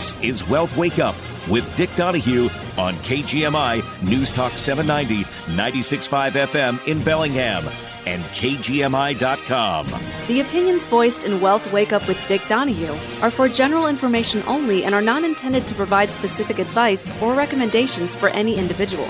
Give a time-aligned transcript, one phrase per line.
[0.00, 1.14] This is Wealth Wake Up
[1.46, 2.48] with Dick Donahue
[2.78, 7.68] on KGMI News Talk 790, 96.5 FM in Bellingham
[8.06, 9.86] and KGMI.com.
[10.26, 14.84] The opinions voiced in Wealth Wake Up with Dick Donahue are for general information only
[14.84, 19.06] and are not intended to provide specific advice or recommendations for any individual.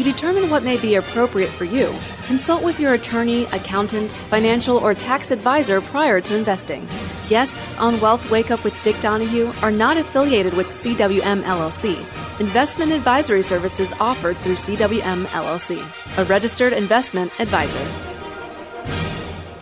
[0.00, 1.94] To determine what may be appropriate for you,
[2.24, 6.88] consult with your attorney, accountant, financial, or tax advisor prior to investing.
[7.28, 11.98] Guests on Wealth Wake Up with Dick Donahue are not affiliated with CWM LLC.
[12.40, 15.78] Investment advisory services offered through CWM LLC,
[16.16, 17.86] a registered investment advisor.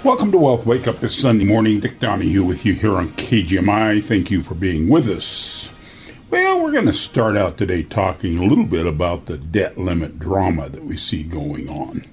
[0.05, 1.81] Welcome to Wealth Wake Up this Sunday morning.
[1.81, 4.05] Dick Donahue with you here on KGMI.
[4.05, 5.73] Thank you for being with us.
[6.31, 10.19] Well, we're going to start out today talking a little bit about the debt limit
[10.19, 12.05] drama that we see going on.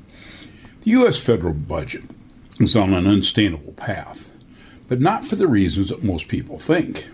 [0.84, 1.18] The U.S.
[1.18, 2.04] federal budget
[2.62, 4.34] is on an unsustainable path,
[4.88, 7.09] but not for the reasons that most people think.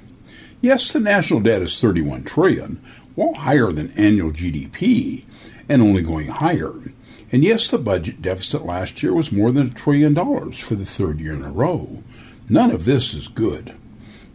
[0.61, 2.79] Yes, the national debt is 31 trillion,
[3.15, 5.25] well higher than annual GDP,
[5.67, 6.93] and only going higher.
[7.31, 10.85] And yes, the budget deficit last year was more than a trillion dollars for the
[10.85, 12.03] third year in a row.
[12.47, 13.73] None of this is good.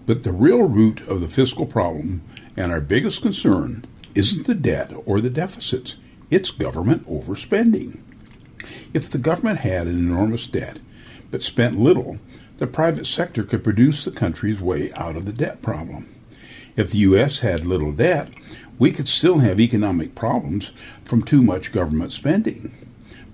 [0.05, 2.23] But the real root of the fiscal problem
[2.57, 5.97] and our biggest concern isn't the debt or the deficits,
[6.31, 8.01] it's government overspending.
[8.95, 10.81] If the government had an enormous debt
[11.31, 12.19] but spent little,
[12.59, 16.12] the private sector could produce the country's way out of the debt problem.
[16.77, 17.41] If the U.S.
[17.41, 18.31] had little debt,
[18.79, 20.73] we could still have economic problems
[21.05, 22.75] from too much government spending.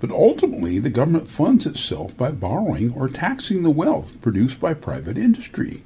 [0.01, 5.17] But ultimately, the government funds itself by borrowing or taxing the wealth produced by private
[5.17, 5.83] industry.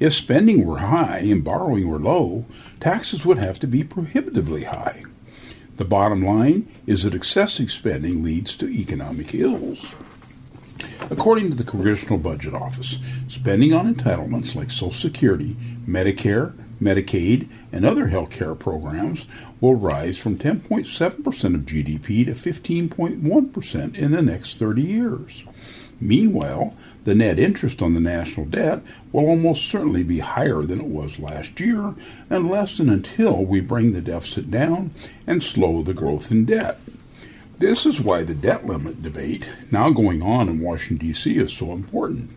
[0.00, 2.46] If spending were high and borrowing were low,
[2.80, 5.04] taxes would have to be prohibitively high.
[5.76, 9.94] The bottom line is that excessive spending leads to economic ills.
[11.10, 15.54] According to the Congressional Budget Office, spending on entitlements like Social Security,
[15.86, 19.26] Medicare, Medicaid, and other health care programs
[19.60, 25.44] will rise from 10.7% of GDP to 15.1% in the next 30 years.
[26.00, 26.74] Meanwhile,
[27.04, 31.18] the net interest on the national debt will almost certainly be higher than it was
[31.18, 31.94] last year,
[32.28, 34.90] unless and until we bring the deficit down
[35.26, 36.78] and slow the growth in debt.
[37.58, 41.36] This is why the debt limit debate now going on in Washington, D.C.
[41.36, 42.30] is so important.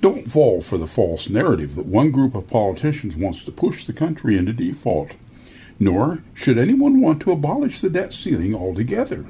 [0.00, 3.92] Don't fall for the false narrative that one group of politicians wants to push the
[3.92, 5.14] country into default.
[5.78, 9.26] Nor should anyone want to abolish the debt ceiling altogether.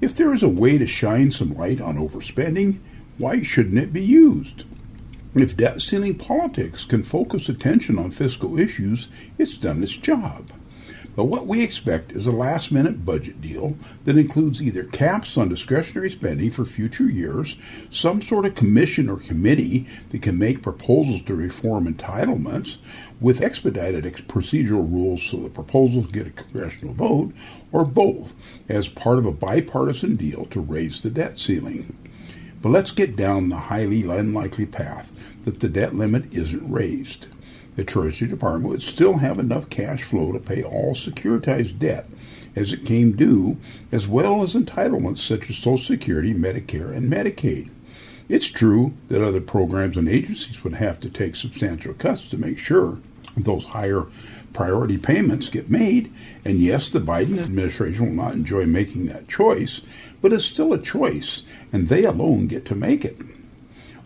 [0.00, 2.78] If there is a way to shine some light on overspending,
[3.18, 4.66] why shouldn't it be used?
[5.34, 10.50] If debt ceiling politics can focus attention on fiscal issues, it's done its job.
[11.16, 15.48] But what we expect is a last minute budget deal that includes either caps on
[15.48, 17.56] discretionary spending for future years,
[17.90, 22.76] some sort of commission or committee that can make proposals to reform entitlements
[23.18, 27.32] with expedited procedural rules so the proposals get a congressional vote,
[27.72, 28.34] or both
[28.68, 31.96] as part of a bipartisan deal to raise the debt ceiling.
[32.62, 35.12] But let's get down the highly unlikely path
[35.44, 37.26] that the debt limit isn't raised
[37.76, 42.08] the Treasury Department would still have enough cash flow to pay all securitized debt
[42.56, 43.58] as it came due,
[43.92, 47.70] as well as entitlements such as Social Security, Medicare, and Medicaid.
[48.30, 52.58] It's true that other programs and agencies would have to take substantial cuts to make
[52.58, 52.98] sure
[53.36, 54.06] those higher
[54.56, 56.10] priority payments get made.
[56.42, 59.82] And yes, the Biden administration will not enjoy making that choice,
[60.22, 61.42] but it's still a choice,
[61.74, 63.18] and they alone get to make it.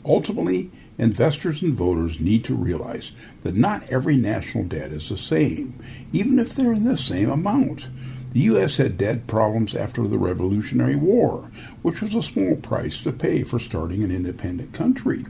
[0.04, 3.12] Ultimately, investors and voters need to realize
[3.44, 5.78] that not every national debt is the same,
[6.12, 7.88] even if they're in the same amount.
[8.32, 8.76] The U.S.
[8.76, 11.50] had debt problems after the Revolutionary War,
[11.82, 15.26] which was a small price to pay for starting an independent country.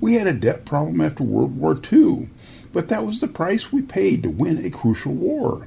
[0.00, 2.28] We had a debt problem after World War II,
[2.72, 5.66] but that was the price we paid to win a crucial war.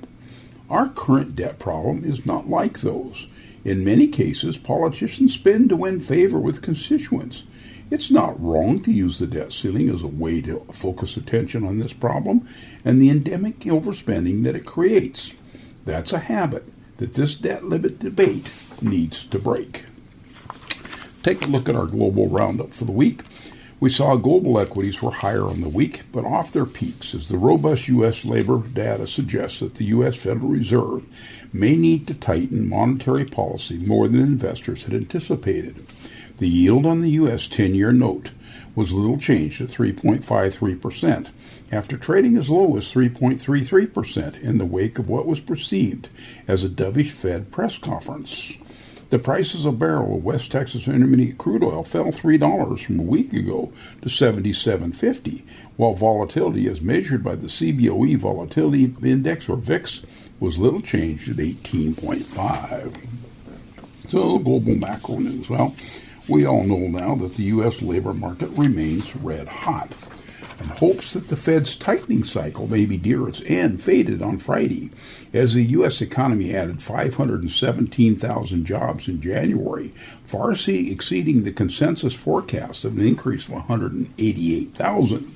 [0.70, 3.28] Our current debt problem is not like those.
[3.66, 7.44] In many cases, politicians spend to win favor with constituents.
[7.92, 11.80] It's not wrong to use the debt ceiling as a way to focus attention on
[11.80, 12.48] this problem
[12.84, 15.36] and the endemic overspending that it creates.
[15.86, 16.66] That's a habit
[16.98, 18.52] that this debt limit debate
[18.82, 19.86] needs to break.
[21.22, 23.22] Take a look at our global roundup for the week.
[23.84, 27.38] We saw global equities were higher on the week, but off their peaks as the
[27.38, 28.24] robust U.S.
[28.24, 30.16] labor data suggests that the U.S.
[30.16, 31.06] Federal Reserve
[31.52, 35.86] may need to tighten monetary policy more than investors had anticipated.
[36.38, 37.50] The yield on the U.S.
[37.50, 38.32] 10 year note
[38.74, 41.32] was little changed at 3.53%,
[41.70, 46.08] after trading as low as 3.33% in the wake of what was perceived
[46.48, 48.54] as a dovish Fed press conference.
[49.14, 53.32] The prices of barrel of West Texas Intermediate crude oil fell $3 from a week
[53.32, 53.72] ago
[54.02, 55.44] to 77.50,
[55.78, 60.02] while volatility as measured by the CBOE Volatility Index or VIX
[60.40, 63.06] was little changed at 18.5.
[64.10, 65.48] So, global macro news.
[65.48, 65.76] Well,
[66.28, 67.84] we all know now that the U.S.
[67.84, 69.92] labor market remains red hot
[70.60, 74.92] and hopes that the Fed's tightening cycle may be near its end faded on Friday
[75.34, 76.02] as the U.S.
[76.02, 79.90] economy added 517,000 jobs in January,
[80.26, 85.36] far exceeding the consensus forecast of an increase of 188,000.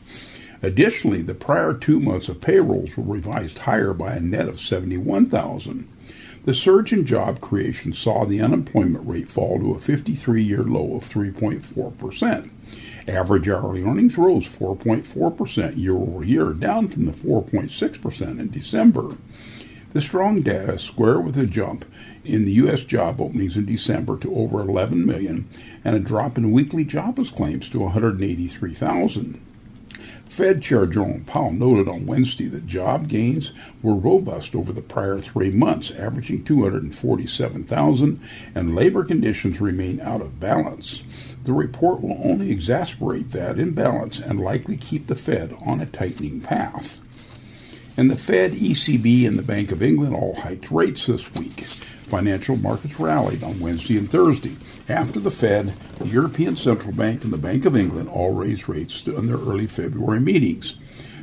[0.61, 5.87] Additionally, the prior two months of payrolls were revised higher by a net of 71,000.
[6.45, 10.95] The surge in job creation saw the unemployment rate fall to a 53 year low
[10.95, 12.49] of 3.4%.
[13.07, 19.15] Average hourly earnings rose 4.4% year over year, down from the 4.6% in December.
[19.91, 21.85] The strong data square with a jump
[22.25, 22.83] in the U.S.
[22.83, 25.47] job openings in December to over 11 million
[25.85, 29.41] and a drop in weekly jobless claims to 183,000.
[30.25, 35.19] Fed Chair Jerome Powell noted on Wednesday that job gains were robust over the prior
[35.19, 38.19] three months, averaging 247,000,
[38.53, 41.03] and labor conditions remain out of balance.
[41.47, 46.41] The report will only exacerbate that imbalance and likely keep the Fed on a tightening
[46.41, 46.99] path.
[47.95, 51.61] And the Fed, ECB, and the Bank of England all hiked rates this week.
[51.61, 54.57] Financial markets rallied on Wednesday and Thursday.
[54.89, 59.07] After the Fed, the European Central Bank, and the Bank of England all raised rates
[59.07, 60.75] in their early February meetings.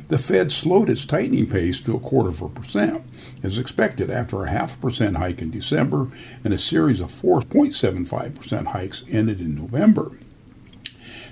[0.07, 3.03] The Fed slowed its tightening pace to a quarter of a percent,
[3.41, 6.09] as expected after a half percent hike in December
[6.43, 10.11] and a series of 4.75% hikes ended in November.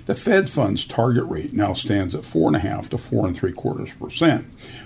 [0.06, 3.34] The Fed funds target rate now stands at four and a half to four and
[3.34, 4.44] three quarters percent,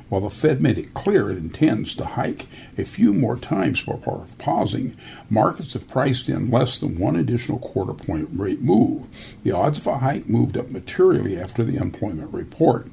[0.08, 2.46] while the Fed made it clear it intends to hike
[2.76, 4.94] a few more times before pausing.
[5.29, 9.08] Markets have priced in less than one additional quarter point rate move.
[9.43, 12.87] The odds of a hike moved up materially after the unemployment report.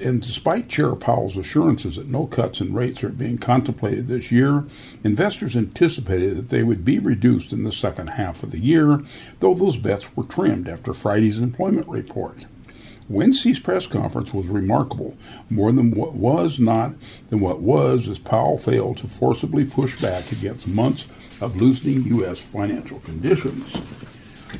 [0.00, 4.64] And despite Chair Powell's assurances that no cuts in rates are being contemplated this year,
[5.04, 9.04] investors anticipated that they would be reduced in the second half of the year,
[9.38, 12.46] though those bets were trimmed after Friday's employment report.
[13.08, 15.16] Wednesday's press conference was remarkable,
[15.50, 16.94] more than what was not
[17.28, 21.06] than what was, as Powell failed to forcibly push back against months
[21.40, 22.40] of loosening U.S.
[22.40, 23.74] financial conditions.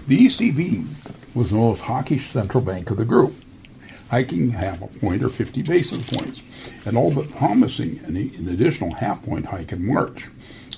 [0.07, 3.35] The ECB was the most hawkish central bank of the group
[4.15, 6.41] hiking half a point or 50 basis points,
[6.87, 10.29] and all but promising an, an additional half point hike in March.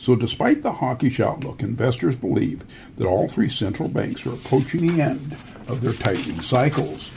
[0.00, 2.64] So, despite the hawkish outlook, investors believe
[2.96, 5.36] that all three central banks are approaching the end
[5.68, 7.12] of their tightening cycles.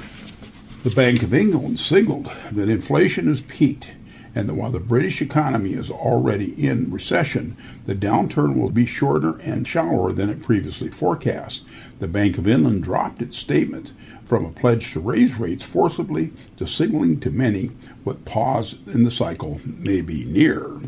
[0.84, 3.92] The Bank of England signaled that inflation has peaked
[4.36, 9.38] and that while the British economy is already in recession, the downturn will be shorter
[9.40, 11.64] and shallower than it previously forecast.
[12.00, 13.94] The Bank of England dropped its statement
[14.30, 17.72] from a pledge to raise rates forcibly to signaling to many
[18.04, 20.80] what pause in the cycle may be near.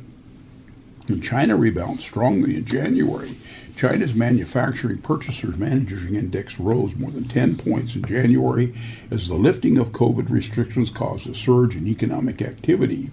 [1.08, 3.36] And China rebounded strongly in January.
[3.76, 8.76] China's manufacturing purchasers managers index rose more than 10 points in January
[9.10, 13.10] as the lifting of COVID restrictions caused a surge in economic activity.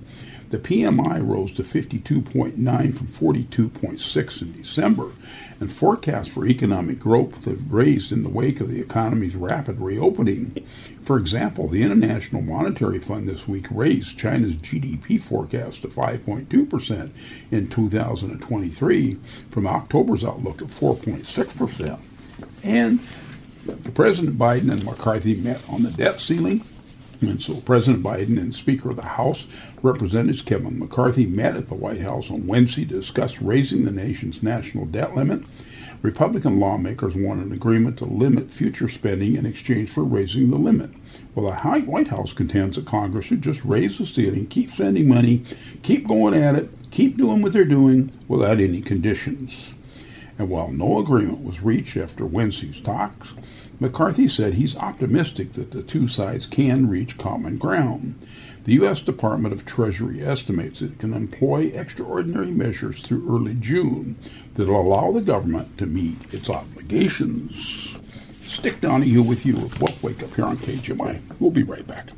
[0.51, 5.11] The PMI rose to 52.9 from 42.6 in December,
[5.61, 10.67] and forecasts for economic growth have raised in the wake of the economy's rapid reopening.
[11.03, 17.11] For example, the International Monetary Fund this week raised China's GDP forecast to 5.2%
[17.51, 19.15] in 2023
[19.51, 21.99] from October's outlook of 4.6%.
[22.65, 23.01] And
[23.93, 26.65] President Biden and McCarthy met on the debt ceiling
[27.21, 29.47] and so President Biden and Speaker of the House,
[29.83, 34.43] Representatives Kevin McCarthy, met at the White House on Wednesday to discuss raising the nation's
[34.43, 35.43] national debt limit.
[36.01, 40.91] Republican lawmakers want an agreement to limit future spending in exchange for raising the limit.
[41.35, 45.43] Well, the White House contends that Congress should just raise the ceiling, keep spending money,
[45.83, 49.75] keep going at it, keep doing what they're doing without any conditions.
[50.39, 53.33] And while no agreement was reached after Wednesday's talks,
[53.81, 58.15] McCarthy said he's optimistic that the two sides can reach common ground.
[58.65, 59.01] The U.S.
[59.01, 64.17] Department of Treasury estimates it can employ extraordinary measures through early June
[64.55, 67.99] that will allow the government to meet its obligations.
[68.63, 71.21] Dick Donahue with you with Wake Up here on KGMI.
[71.39, 72.09] We'll be right back.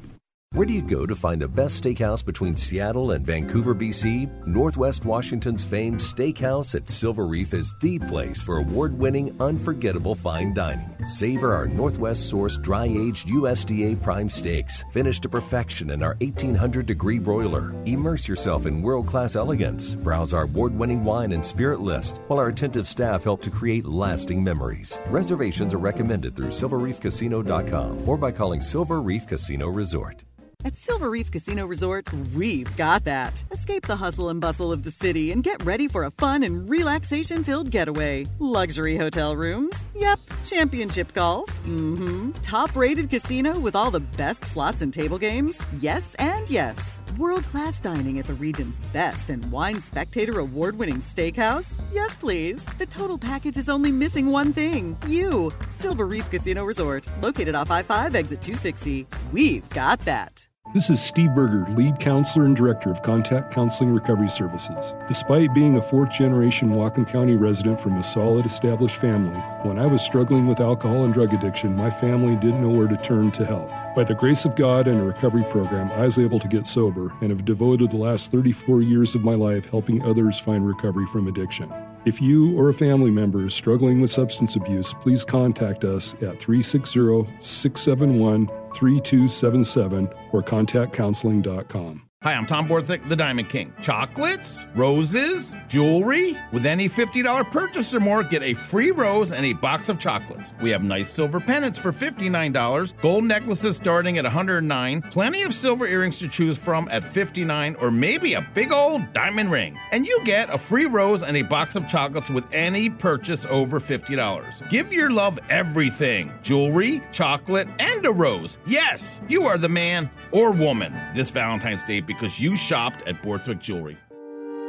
[0.54, 4.48] Where do you go to find the best steakhouse between Seattle and Vancouver, BC?
[4.48, 10.52] Northwest Washington's famed Steakhouse at Silver Reef is the place for award winning, unforgettable fine
[10.52, 10.90] dining.
[11.06, 16.84] Savor our Northwest sourced dry aged USDA prime steaks, finished to perfection in our 1800
[16.84, 17.72] degree broiler.
[17.86, 19.94] Immerse yourself in world class elegance.
[19.94, 23.86] Browse our award winning wine and spirit list, while our attentive staff help to create
[23.86, 24.98] lasting memories.
[25.06, 30.24] Reservations are recommended through silverreefcasino.com or by calling Silver Reef Casino Resort.
[30.62, 33.42] At Silver Reef Casino Resort, we've got that.
[33.50, 36.68] Escape the hustle and bustle of the city and get ready for a fun and
[36.68, 38.26] relaxation filled getaway.
[38.38, 39.86] Luxury hotel rooms?
[39.94, 40.20] Yep.
[40.44, 41.48] Championship golf?
[41.66, 42.30] Mm hmm.
[42.42, 45.58] Top rated casino with all the best slots and table games?
[45.78, 47.00] Yes and yes.
[47.16, 51.80] World class dining at the region's best and wine spectator award winning steakhouse?
[51.90, 52.62] Yes, please.
[52.78, 55.52] The total package is only missing one thing you.
[55.70, 59.06] Silver Reef Casino Resort, located off I 5 exit 260.
[59.32, 60.49] We've got that.
[60.72, 64.94] This is Steve Berger, lead counselor and director of Contact Counseling Recovery Services.
[65.08, 69.86] Despite being a fourth generation Whatcom County resident from a solid established family, when I
[69.86, 73.44] was struggling with alcohol and drug addiction, my family didn't know where to turn to
[73.44, 73.68] help.
[73.96, 77.12] By the grace of God and a recovery program, I was able to get sober
[77.20, 81.26] and have devoted the last 34 years of my life helping others find recovery from
[81.26, 81.68] addiction.
[82.04, 86.38] If you or a family member is struggling with substance abuse, please contact us at
[86.38, 92.09] 360 671 3277 or contactcounseling.com.
[92.22, 93.72] Hi, I'm Tom Borthwick, the Diamond King.
[93.80, 96.36] Chocolates, roses, jewelry.
[96.52, 100.52] With any $50 purchase or more, get a free rose and a box of chocolates.
[100.60, 105.86] We have nice silver pendants for $59, gold necklaces starting at $109, plenty of silver
[105.86, 109.78] earrings to choose from at $59, or maybe a big old diamond ring.
[109.90, 113.80] And you get a free rose and a box of chocolates with any purchase over
[113.80, 114.68] $50.
[114.68, 118.58] Give your love everything jewelry, chocolate, and a rose.
[118.66, 123.60] Yes, you are the man or woman this Valentine's Day because you shopped at Borthwick
[123.60, 123.96] Jewelry.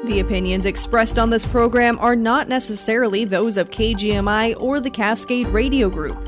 [0.05, 5.47] The opinions expressed on this program are not necessarily those of KGMI or the Cascade
[5.47, 6.19] Radio Group.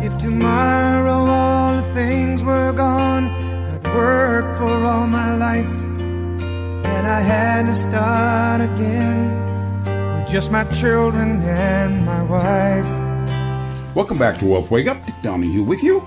[0.00, 7.20] If tomorrow all the things were gone, I'd work for all my life, and I
[7.20, 13.96] had to start again with just my children and my wife.
[13.96, 15.04] Welcome back to Wealth Wake Up.
[15.04, 16.06] Dick Donahue with you.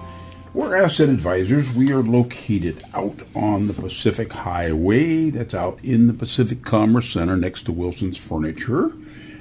[0.60, 1.72] We're asset advisors.
[1.74, 5.30] We are located out on the Pacific Highway.
[5.30, 8.92] That's out in the Pacific Commerce Center next to Wilson's Furniture.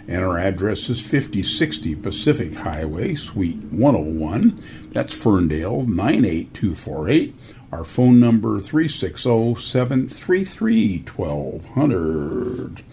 [0.06, 4.60] And our address is 5060 Pacific Highway, Suite 101.
[4.92, 7.34] That's Ferndale 98248.
[7.72, 12.84] Our phone number 360 733 1200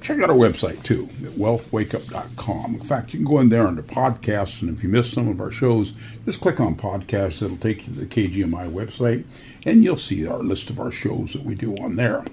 [0.00, 2.74] check out our website too at wealthwakeup.com.
[2.74, 5.40] In fact, you can go in there under podcasts, and if you miss some of
[5.40, 5.92] our shows,
[6.24, 7.42] just click on podcasts.
[7.42, 9.24] It'll take you to the KGMI website,
[9.64, 12.24] and you'll see our list of our shows that we do on there.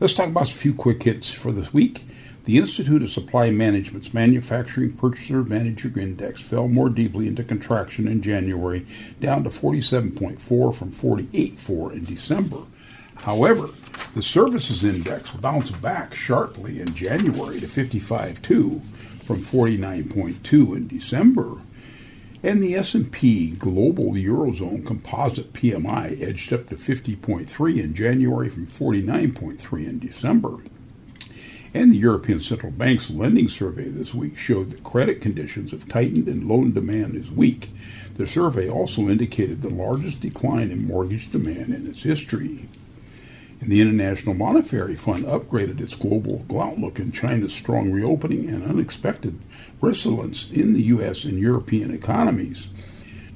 [0.00, 2.04] Let's talk about a few quick hits for this week.
[2.44, 8.22] The Institute of Supply Management's Manufacturing Purchaser Manager Index fell more deeply into contraction in
[8.22, 8.86] January,
[9.20, 12.62] down to 47.4 from 48.4 in December.
[13.18, 13.68] However,
[14.14, 18.82] the services index bounced back sharply in January to 55.2
[19.28, 21.58] from 49.2 in December.
[22.42, 29.86] And the S&P Global Eurozone Composite PMI edged up to 50.3 in January from 49.3
[29.86, 30.56] in December.
[31.74, 36.28] And the European Central Bank's lending survey this week showed that credit conditions have tightened
[36.28, 37.70] and loan demand is weak.
[38.14, 42.68] The survey also indicated the largest decline in mortgage demand in its history.
[43.60, 49.38] And the International Monetary Fund upgraded its global outlook in China's strong reopening and unexpected
[49.80, 51.24] resilience in the U.S.
[51.24, 52.68] and European economies.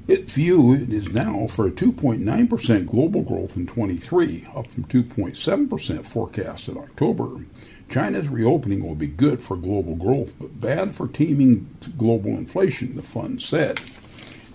[0.09, 6.69] Its view is now for a 2.9% global growth in 23, up from 2.7% forecast
[6.69, 7.45] in October.
[7.89, 13.03] China's reopening will be good for global growth, but bad for taming global inflation, the
[13.03, 13.81] fund said.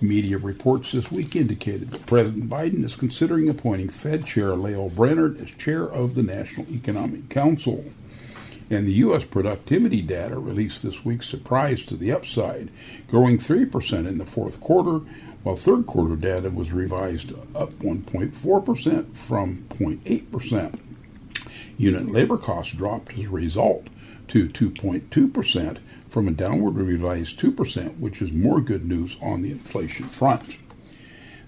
[0.01, 5.39] Media reports this week indicated that President Biden is considering appointing Fed Chair Lael Brainard
[5.39, 7.84] as chair of the National Economic Council.
[8.70, 9.24] And the U.S.
[9.24, 12.70] productivity data released this week surprised to the upside,
[13.08, 15.06] growing 3% in the fourth quarter,
[15.44, 20.80] while third quarter data was revised up 1.4% from 0.8%.
[21.77, 23.88] Unit labor costs dropped as a result
[24.27, 25.77] to 2.2%
[26.09, 30.57] from a downward revised 2%, which is more good news on the inflation front.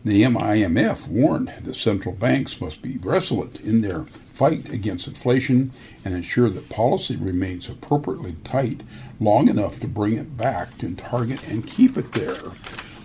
[0.05, 5.71] The IMF warned that central banks must be resolute in their fight against inflation
[6.05, 8.83] and ensure that policy remains appropriately tight
[9.19, 12.53] long enough to bring it back to target and keep it there.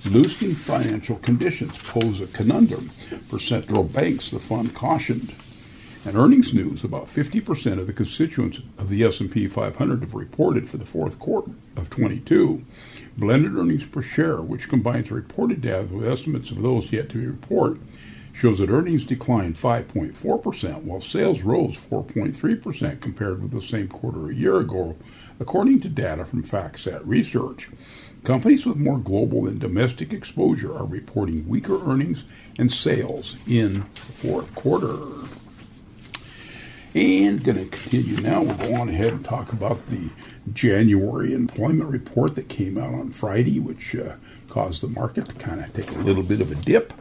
[0.09, 2.91] Loosening financial conditions pose a conundrum
[3.27, 5.35] for central banks, the fund cautioned.
[6.07, 10.77] And earnings news, about 50% of the constituents of the S&P 500 have reported for
[10.77, 12.63] the fourth quarter of 22.
[13.17, 17.27] Blended earnings per share, which combines reported data with estimates of those yet to be
[17.27, 17.81] reported,
[18.35, 24.35] shows that earnings declined 5.4%, while sales rose 4.3% compared with the same quarter a
[24.35, 24.97] year ago,
[25.41, 27.71] according to data from FactSet Research.
[28.25, 32.25] Companies with more global than domestic exposure are reporting weaker earnings
[32.59, 34.99] and sales in the fourth quarter.
[36.95, 38.41] And going to continue now.
[38.41, 40.11] We'll go on ahead and talk about the
[40.53, 44.15] January employment report that came out on Friday, which uh,
[44.49, 46.93] caused the market to kind of take a little bit of a dip.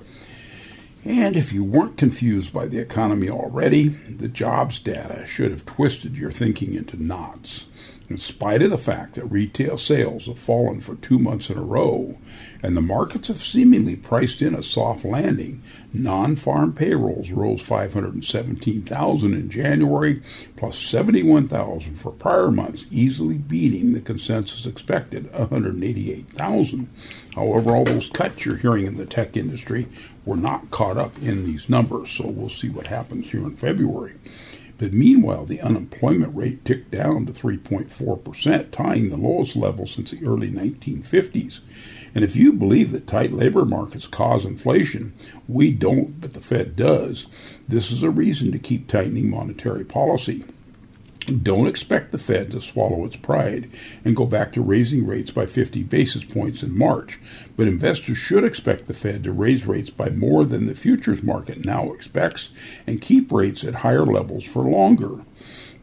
[1.06, 6.18] And if you weren't confused by the economy already, the jobs data should have twisted
[6.18, 7.66] your thinking into knots.
[8.10, 11.64] In spite of the fact that retail sales have fallen for two months in a
[11.64, 12.18] row,
[12.62, 15.62] and the markets have seemingly priced in a soft landing,
[15.94, 20.22] non-farm payrolls rose 517,000 in January,
[20.58, 26.90] plus 71,000 for prior months, easily beating the consensus expected 188,000.
[27.36, 29.88] However, all those cuts you're hearing in the tech industry
[30.26, 34.16] were not caught up in these numbers, so we'll see what happens here in February.
[34.84, 40.26] But meanwhile, the unemployment rate ticked down to 3.4%, tying the lowest level since the
[40.26, 41.62] early 1950s.
[42.14, 45.14] And if you believe that tight labor markets cause inflation,
[45.48, 47.28] we don't, but the Fed does.
[47.66, 50.44] This is a reason to keep tightening monetary policy.
[51.26, 53.70] Don't expect the Fed to swallow its pride
[54.04, 57.20] and go back to raising rates by 50 basis points in March,
[57.56, 61.64] but investors should expect the Fed to raise rates by more than the futures market
[61.64, 62.50] now expects
[62.86, 65.22] and keep rates at higher levels for longer.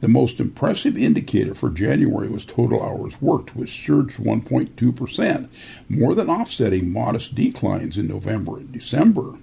[0.00, 5.49] The most impressive indicator for January was total hours worked, which surged 1.2%,
[5.88, 9.35] more than offsetting modest declines in November and December.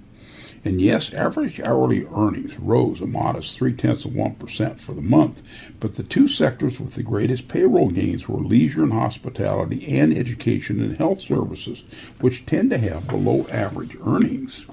[0.66, 5.44] And yes, average hourly earnings rose a modest three tenths of 1% for the month,
[5.80, 10.82] but the two sectors with the greatest payroll gains were leisure and hospitality and education
[10.82, 11.84] and health services,
[12.20, 14.66] which tend to have below average earnings.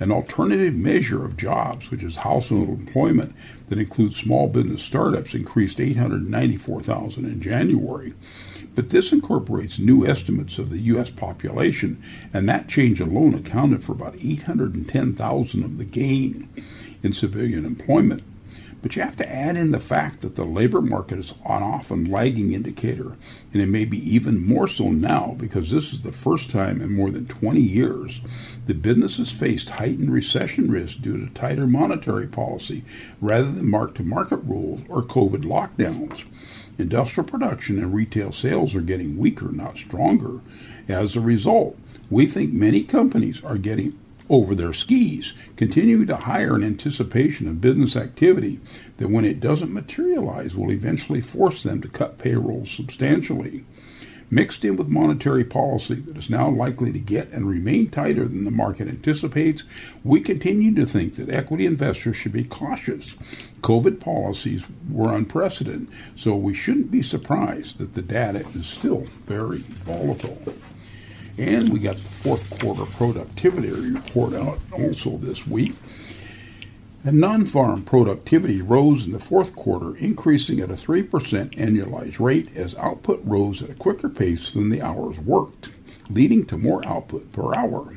[0.00, 3.34] An alternative measure of jobs, which is household employment
[3.68, 8.14] that includes small business startups, increased 894,000 in January.
[8.78, 11.10] But this incorporates new estimates of the U.S.
[11.10, 12.00] population,
[12.32, 16.48] and that change alone accounted for about 810,000 of the gain
[17.02, 18.22] in civilian employment.
[18.80, 22.04] But you have to add in the fact that the labor market is an often
[22.04, 23.16] lagging indicator,
[23.52, 26.94] and it may be even more so now because this is the first time in
[26.94, 28.20] more than 20 years
[28.66, 32.84] that businesses faced heightened recession risk due to tighter monetary policy
[33.20, 36.24] rather than mark to market rules or COVID lockdowns.
[36.78, 40.40] Industrial production and retail sales are getting weaker, not stronger.
[40.86, 41.76] As a result,
[42.08, 43.98] we think many companies are getting
[44.30, 48.60] over their skis, continuing to hire in anticipation of business activity
[48.98, 53.64] that, when it doesn't materialize, will eventually force them to cut payrolls substantially
[54.30, 58.44] mixed in with monetary policy that is now likely to get and remain tighter than
[58.44, 59.64] the market anticipates,
[60.04, 63.16] we continue to think that equity investors should be cautious.
[63.62, 69.58] COVID policies were unprecedented, so we shouldn't be surprised that the data is still very
[69.58, 70.38] volatile.
[71.38, 75.72] And we got the fourth quarter productivity report out also this week.
[77.08, 82.54] And non farm productivity rose in the fourth quarter, increasing at a 3% annualized rate
[82.54, 85.70] as output rose at a quicker pace than the hours worked,
[86.10, 87.94] leading to more output per hour.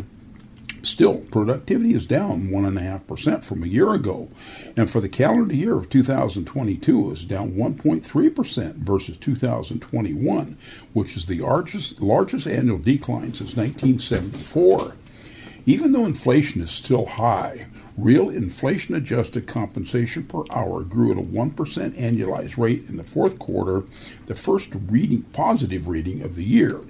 [0.81, 4.29] Still, productivity is down 1.5% from a year ago,
[4.77, 10.57] and for the calendar year of 2022, it was down 1.3% versus 2021,
[10.93, 14.95] which is the largest, largest annual decline since 1974.
[15.65, 17.67] Even though inflation is still high,
[18.01, 23.37] Real inflation adjusted compensation per hour grew at a 1% annualized rate in the fourth
[23.37, 23.83] quarter,
[24.25, 26.81] the first reading, positive reading of the year.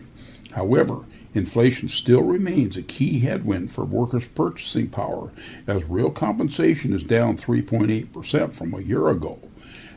[0.53, 5.33] However, inflation still remains a key headwind for workers' purchasing power,
[5.67, 9.37] as real compensation is down 3.8% from a year ago.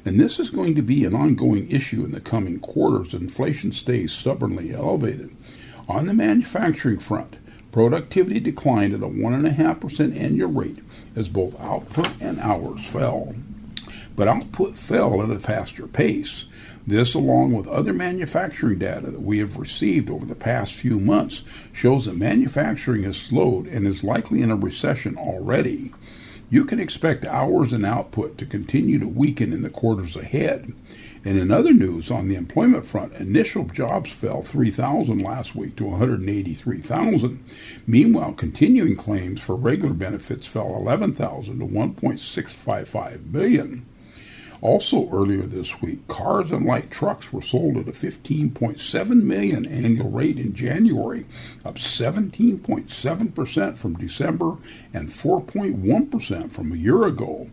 [0.04, 3.70] And this is going to be an ongoing issue in the coming quarters as inflation
[3.70, 5.30] stays stubbornly elevated.
[5.88, 7.36] On the manufacturing front,
[7.70, 10.83] productivity declined at a 1.5% annual rate
[11.16, 13.34] as both output and hours fell.
[14.16, 16.44] But output fell at a faster pace.
[16.86, 21.42] This, along with other manufacturing data that we have received over the past few months,
[21.72, 25.92] shows that manufacturing has slowed and is likely in a recession already.
[26.50, 30.72] you can expect hours and output to continue to weaken in the quarters ahead.
[31.24, 35.84] And in other news, on the employment front, initial jobs fell 3,000 last week to
[35.84, 37.42] 183,000.
[37.86, 43.86] Meanwhile, continuing claims for regular benefits fell 11,000 to 1.655 billion.
[44.60, 50.10] Also earlier this week, cars and light trucks were sold at a 15.7 million annual
[50.10, 51.26] rate in January,
[51.64, 54.56] up 17.7% from December
[54.94, 57.48] and 4.1% from a year ago.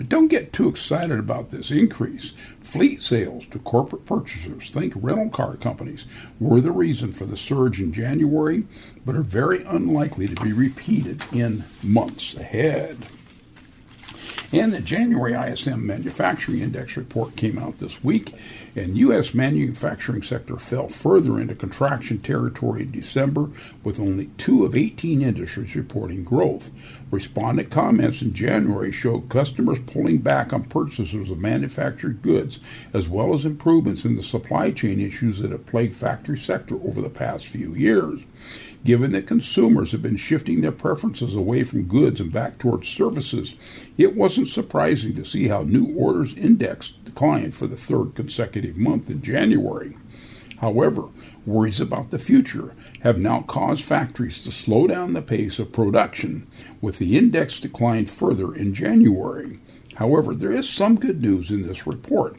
[0.00, 2.32] But don't get too excited about this increase.
[2.62, 6.06] Fleet sales to corporate purchasers, think rental car companies,
[6.38, 8.64] were the reason for the surge in January,
[9.04, 12.96] but are very unlikely to be repeated in months ahead.
[14.52, 18.34] And the January ISM Manufacturing Index report came out this week,
[18.74, 19.32] and U.S.
[19.32, 23.50] manufacturing sector fell further into contraction territory in December,
[23.84, 26.70] with only two of 18 industries reporting growth.
[27.12, 32.58] Respondent comments in January showed customers pulling back on purchases of manufactured goods,
[32.92, 37.00] as well as improvements in the supply chain issues that have plagued factory sector over
[37.00, 38.22] the past few years.
[38.82, 43.54] Given that consumers have been shifting their preferences away from goods and back towards services,
[43.98, 49.10] it wasn't surprising to see how new orders index declined for the third consecutive month
[49.10, 49.96] in January.
[50.60, 51.08] However,
[51.44, 56.46] worries about the future have now caused factories to slow down the pace of production,
[56.80, 59.58] with the index declined further in January.
[59.96, 62.38] However, there is some good news in this report.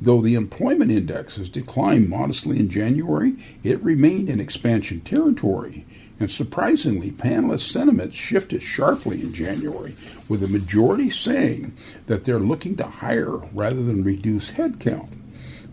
[0.00, 5.86] Though the employment index has declined modestly in January, it remained in expansion territory.
[6.18, 9.94] And surprisingly, panelist sentiment shifted sharply in January,
[10.28, 15.10] with the majority saying that they're looking to hire rather than reduce headcount.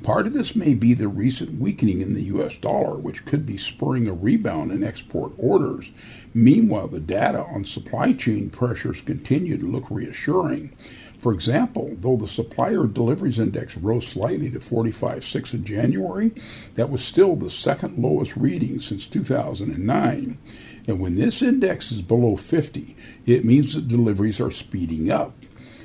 [0.04, 3.56] Part of this may be the recent weakening in the US dollar, which could be
[3.56, 5.92] spurring a rebound in export orders.
[6.34, 10.76] Meanwhile, the data on supply chain pressures continue to look reassuring.
[11.24, 16.34] For example, though the supplier deliveries index rose slightly to 45.6 in January,
[16.74, 20.38] that was still the second lowest reading since 2009.
[20.86, 25.34] And when this index is below 50, it means that deliveries are speeding up.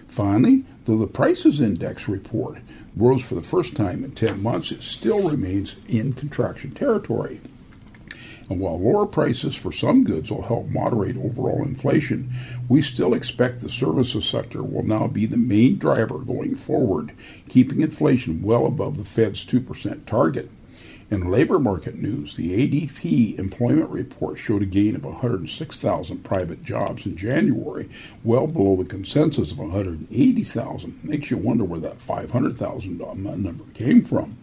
[0.08, 2.58] Finally, though the prices index report
[2.96, 7.40] rose for the first time in 10 months, it still remains in contraction territory.
[8.48, 12.30] And while lower prices for some goods will help moderate overall inflation,
[12.68, 17.12] we still expect the services sector will now be the main driver going forward,
[17.48, 20.50] keeping inflation well above the Fed's 2% target.
[21.10, 27.06] In labor market news, the ADP employment report showed a gain of 106,000 private jobs
[27.06, 27.88] in January,
[28.22, 31.00] well below the consensus of 180,000.
[31.02, 34.36] Makes you wonder where that 500,000 number came from.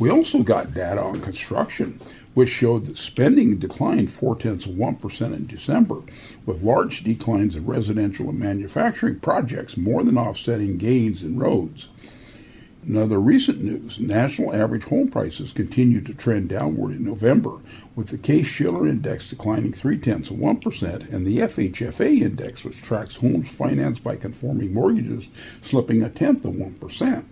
[0.00, 2.00] We also got data on construction
[2.34, 6.02] which showed that spending declined four tenths of 1% in December,
[6.46, 11.88] with large declines in residential and manufacturing projects more than offsetting gains in roads.
[12.86, 17.58] In other recent news, national average home prices continued to trend downward in November,
[17.94, 22.80] with the Case Shiller Index declining three tenths of 1% and the FHFA Index, which
[22.80, 25.28] tracks homes financed by conforming mortgages,
[25.60, 27.24] slipping a tenth of 1%.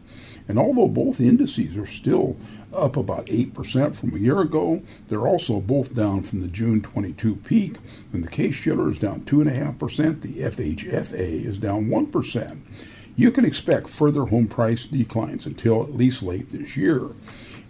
[0.48, 2.36] And although both indices are still
[2.72, 4.82] up about 8% from a year ago.
[5.08, 7.76] They're also both down from the June 22 peak,
[8.12, 10.22] and the Case Shiller is down 2.5%.
[10.22, 12.58] The FHFA is down 1%.
[13.16, 17.10] You can expect further home price declines until at least late this year.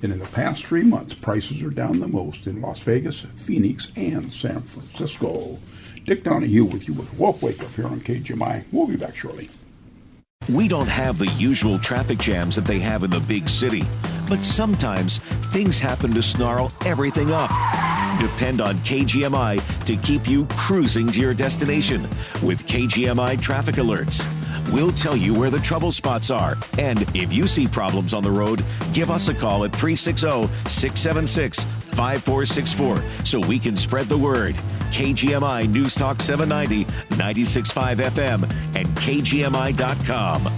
[0.02, 3.90] And in the past three months, prices are down the most in Las Vegas, Phoenix,
[3.96, 5.58] and San Francisco.
[6.04, 8.64] Dick Donahue with you with Wealth Wake Up here on KGMI.
[8.72, 9.50] We'll be back shortly.
[10.48, 13.82] We don't have the usual traffic jams that they have in the big city,
[14.30, 15.18] but sometimes
[15.52, 17.50] things happen to snarl everything up.
[18.18, 22.02] Depend on KGMI to keep you cruising to your destination
[22.42, 24.26] with KGMI traffic alerts.
[24.72, 26.56] We'll tell you where the trouble spots are.
[26.78, 31.64] And if you see problems on the road, give us a call at 360 676
[31.64, 34.54] 5464 so we can spread the word.
[34.90, 36.84] KGMI News Talk 790,
[37.16, 38.42] 96.5 FM,
[38.76, 40.48] and KGMI.com.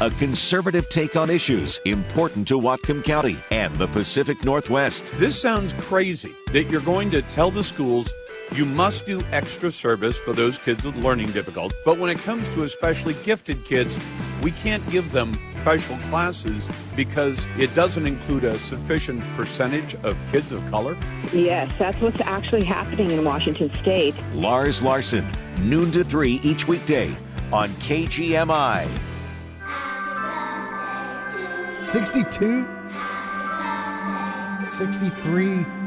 [0.00, 5.06] A conservative take on issues important to Whatcom County and the Pacific Northwest.
[5.14, 8.12] This sounds crazy that you're going to tell the schools
[8.54, 11.76] you must do extra service for those kids with learning difficulties.
[11.84, 13.98] But when it comes to especially gifted kids,
[14.42, 20.52] we can't give them special classes because it doesn't include a sufficient percentage of kids
[20.52, 20.96] of color?
[21.32, 24.14] Yes, that's what's actually happening in Washington state.
[24.34, 25.26] Lars Larson,
[25.60, 27.12] noon to 3 each weekday
[27.50, 28.88] on KGMI.
[31.86, 32.68] 62,
[34.70, 35.83] 63,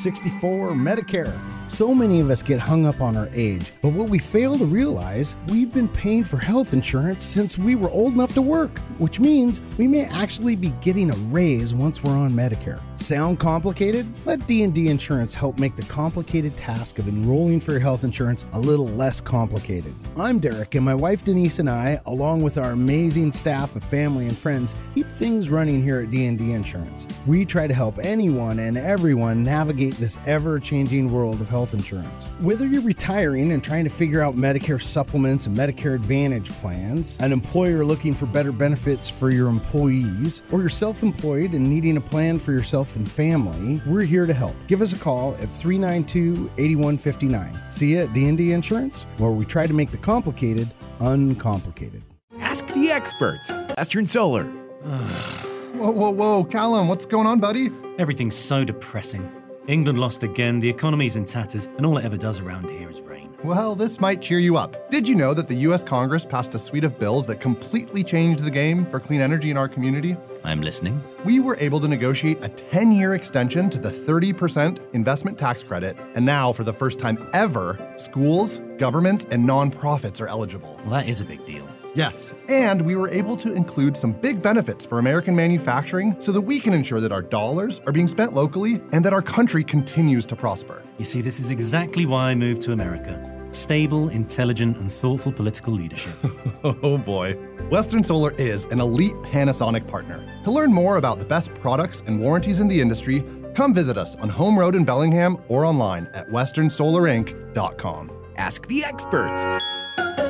[0.00, 1.38] 64, Medicare.
[1.68, 4.64] So many of us get hung up on our age, but what we fail to
[4.64, 9.20] realize, we've been paying for health insurance since we were old enough to work, which
[9.20, 12.80] means we may actually be getting a raise once we're on Medicare.
[13.00, 14.06] Sound complicated?
[14.26, 18.60] Let D&D Insurance help make the complicated task of enrolling for your health insurance a
[18.60, 19.94] little less complicated.
[20.18, 24.26] I'm Derek and my wife Denise and I, along with our amazing staff of family
[24.26, 27.06] and friends, keep things running here at D&D Insurance.
[27.26, 32.24] We try to help anyone and everyone navigate this ever-changing world of health insurance.
[32.40, 37.32] Whether you're retiring and trying to figure out Medicare supplements and Medicare Advantage plans, an
[37.32, 42.38] employer looking for better benefits for your employees, or you're self-employed and needing a plan
[42.38, 44.54] for yourself and family, we're here to help.
[44.66, 47.72] Give us a call at 392-8159.
[47.72, 52.02] See you at D&D Insurance, where we try to make the complicated uncomplicated.
[52.38, 53.50] Ask the experts.
[53.76, 54.44] Western Solar.
[54.84, 56.44] whoa, whoa, whoa.
[56.44, 57.70] Callum, what's going on, buddy?
[57.98, 59.30] Everything's so depressing.
[59.66, 63.00] England lost again, the economy's in tatters, and all it ever does around here is
[63.00, 63.29] rain.
[63.42, 64.90] Well, this might cheer you up.
[64.90, 68.44] Did you know that the US Congress passed a suite of bills that completely changed
[68.44, 70.14] the game for clean energy in our community?
[70.44, 71.02] I'm listening.
[71.24, 75.96] We were able to negotiate a 10 year extension to the 30% investment tax credit,
[76.14, 80.78] and now, for the first time ever, schools, governments, and nonprofits are eligible.
[80.84, 81.66] Well, that is a big deal.
[81.94, 86.40] Yes, and we were able to include some big benefits for American manufacturing so that
[86.40, 90.24] we can ensure that our dollars are being spent locally and that our country continues
[90.26, 90.82] to prosper.
[90.98, 93.26] You see, this is exactly why I moved to America.
[93.50, 96.14] Stable, intelligent, and thoughtful political leadership.
[96.64, 97.34] oh boy.
[97.70, 100.24] Western Solar is an elite Panasonic partner.
[100.44, 103.24] To learn more about the best products and warranties in the industry,
[103.54, 108.12] come visit us on Home Road in Bellingham or online at westernsolarinc.com.
[108.36, 109.44] Ask the experts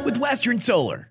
[0.05, 1.10] with Western Solar.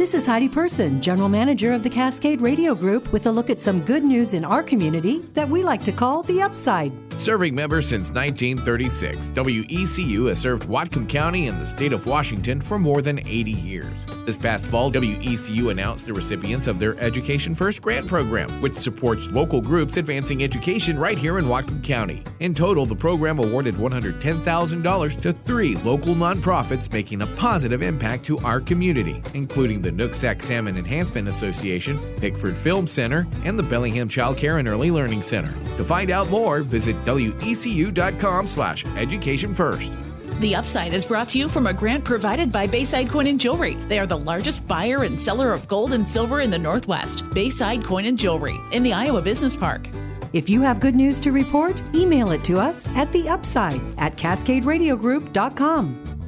[0.00, 3.58] This is Heidi Person, General Manager of the Cascade Radio Group, with a look at
[3.58, 6.90] some good news in our community that we like to call the upside.
[7.20, 12.78] Serving members since 1936, WECU has served Whatcom County and the state of Washington for
[12.78, 14.06] more than 80 years.
[14.24, 19.30] This past fall, WECU announced the recipients of their Education First grant program, which supports
[19.30, 22.24] local groups advancing education right here in Whatcom County.
[22.38, 28.38] In total, the program awarded $110,000 to three local nonprofits making a positive impact to
[28.38, 34.36] our community, including the Nooksack Salmon Enhancement Association, Pickford Film Center, and the Bellingham Child
[34.36, 35.52] Care and Early Learning Center.
[35.76, 39.92] To find out more, visit wecu.com slash education first.
[40.40, 43.74] The Upside is brought to you from a grant provided by Bayside Coin and Jewelry.
[43.88, 47.28] They are the largest buyer and seller of gold and silver in the Northwest.
[47.30, 49.86] Bayside Coin and Jewelry in the Iowa Business Park.
[50.32, 54.16] If you have good news to report, email it to us at the upside at
[54.16, 56.19] cascaderadiogroup.com.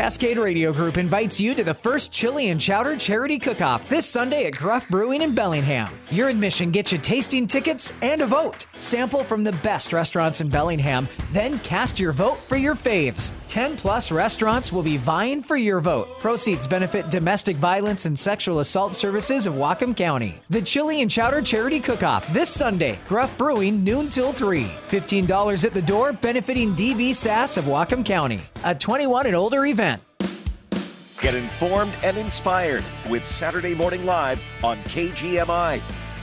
[0.00, 4.46] Cascade Radio Group invites you to the first Chili and Chowder Charity Cook-Off this Sunday
[4.46, 5.92] at Gruff Brewing in Bellingham.
[6.08, 8.64] Your admission gets you tasting tickets and a vote.
[8.76, 13.34] Sample from the best restaurants in Bellingham, then cast your vote for your faves.
[13.46, 16.08] 10 plus restaurants will be vying for your vote.
[16.18, 20.36] Proceeds benefit domestic violence and sexual assault services of Whatcom County.
[20.48, 24.64] The Chili and Chowder Charity Cook-Off this Sunday, Gruff Brewing, noon till 3.
[24.88, 28.40] $15 at the door, benefiting DV SAS of Whatcom County.
[28.64, 29.89] A 21 and older event.
[31.20, 35.82] Get informed and inspired with Saturday Morning Live on KGMI.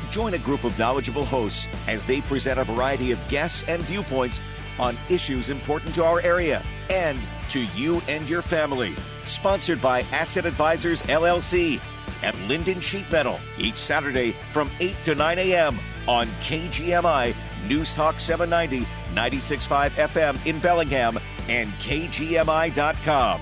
[0.10, 4.40] Join a group of knowledgeable hosts as they present a variety of guests and viewpoints
[4.80, 8.96] on issues important to our area and to you and your family.
[9.24, 11.80] Sponsored by Asset Advisors LLC
[12.24, 15.78] at Lynden Sheet Metal each Saturday from 8 to 9 a.m.
[16.08, 17.36] on KGMI
[17.68, 23.42] News Talk 790, 96.5 FM in Bellingham and KGMI.com.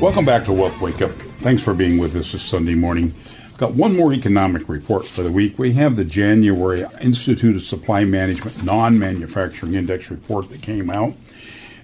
[0.00, 1.10] Welcome back to Wealth Wake Up.
[1.42, 3.14] Thanks for being with us this Sunday morning.
[3.58, 5.58] Got one more economic report for the week.
[5.58, 11.12] We have the January Institute of Supply Management non manufacturing index report that came out.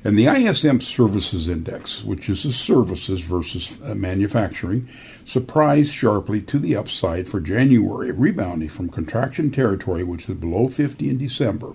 [0.03, 4.89] And the ISM Services Index, which is the services versus uh, manufacturing,
[5.27, 11.11] surprised sharply to the upside for January, rebounding from contraction territory, which was below 50
[11.11, 11.75] in December,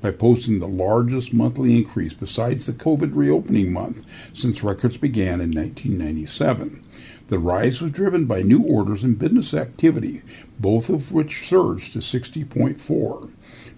[0.00, 4.02] by posting the largest monthly increase besides the COVID reopening month
[4.34, 6.82] since records began in 1997.
[7.28, 10.22] The rise was driven by new orders and business activity,
[10.60, 13.30] both of which surged to 60.4.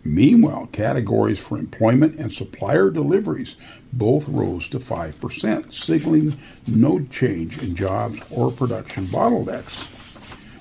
[0.05, 3.57] Meanwhile, categories for employment and supplier deliveries
[3.93, 9.98] both rose to 5%, signaling no change in jobs or production bottlenecks.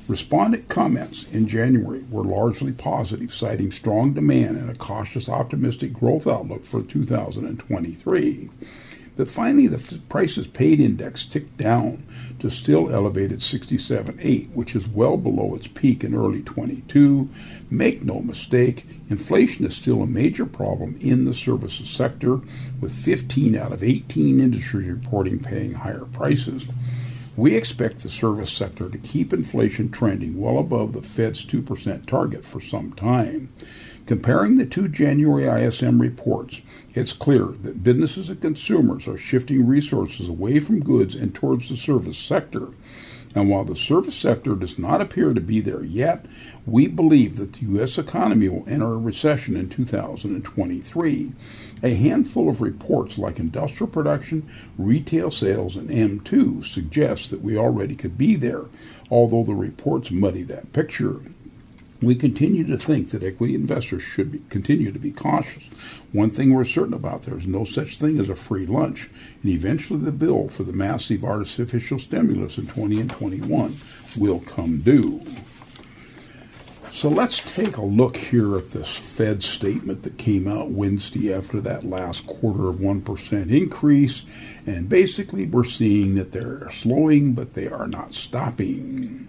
[0.08, 6.26] Respondent comments in January were largely positive, citing strong demand and a cautious optimistic growth
[6.26, 8.50] outlook for 2023.
[9.18, 12.06] But finally, the prices paid index ticked down
[12.40, 17.28] to still elevated 67.8, which is well below its peak in early 22.
[17.70, 22.40] Make no mistake, inflation is still a major problem in the services sector,
[22.80, 26.68] with 15 out of 18 industries reporting paying higher prices.
[27.38, 32.44] We expect the service sector to keep inflation trending well above the Fed's 2% target
[32.44, 33.54] for some time.
[34.08, 36.62] Comparing the two January ISM reports,
[36.96, 41.78] it's clear that businesses and consumers are shifting resources away from goods and towards the
[41.78, 42.70] service sector.
[43.36, 46.26] And while the service sector does not appear to be there yet,
[46.66, 47.98] we believe that the U.S.
[47.98, 51.34] economy will enter a recession in 2023.
[51.84, 57.96] A handful of reports like industrial production, retail sales, and M2 suggest that we already
[57.96, 58.66] could be there,
[59.12, 61.22] although the reports muddy that picture.
[62.02, 65.64] We continue to think that equity investors should be, continue to be cautious.
[66.12, 69.10] One thing we're certain about there is no such thing as a free lunch,
[69.42, 73.78] and eventually the bill for the massive artificial stimulus in 20 and 21
[74.16, 75.22] will come due.
[76.94, 81.62] So let's take a look here at this Fed statement that came out Wednesday after
[81.62, 84.24] that last quarter of 1% increase.
[84.66, 89.28] And basically, we're seeing that they're slowing, but they are not stopping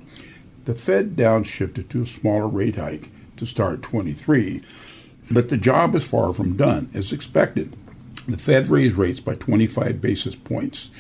[0.69, 4.61] the Fed downshifted to a smaller rate hike to start 23,
[5.31, 6.91] but the job is far from done.
[6.93, 7.75] As expected,
[8.27, 10.91] the Fed raised rates by 25 basis points,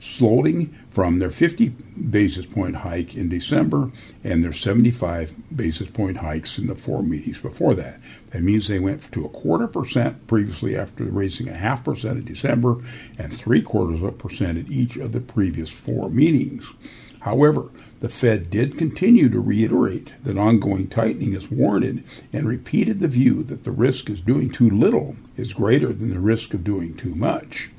[0.00, 1.68] slowing from their 50
[2.08, 3.90] basis point hike in December
[4.24, 8.00] and their 75 basis point hikes in the four meetings before that.
[8.30, 12.24] That means they went to a quarter percent previously after raising a half percent in
[12.24, 12.78] December
[13.18, 16.72] and three quarters of a percent at each of the previous four meetings.
[17.20, 17.68] However,
[18.00, 23.42] the Fed did continue to reiterate that ongoing tightening is warranted and repeated the view
[23.44, 27.14] that the risk of doing too little is greater than the risk of doing too
[27.14, 27.70] much.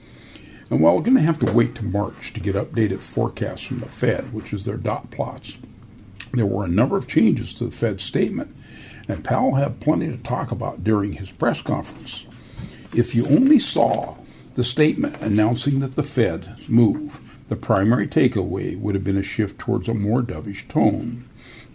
[0.70, 3.80] And while we're going to have to wait to March to get updated forecasts from
[3.80, 5.58] the Fed, which is their dot plots,
[6.34, 8.56] there were a number of changes to the Fed's statement,
[9.08, 12.26] and Powell had plenty to talk about during his press conference.
[12.96, 14.16] If you only saw
[14.56, 17.19] the statement announcing that the Fed's move
[17.50, 21.26] the primary takeaway would have been a shift towards a more dovish tone.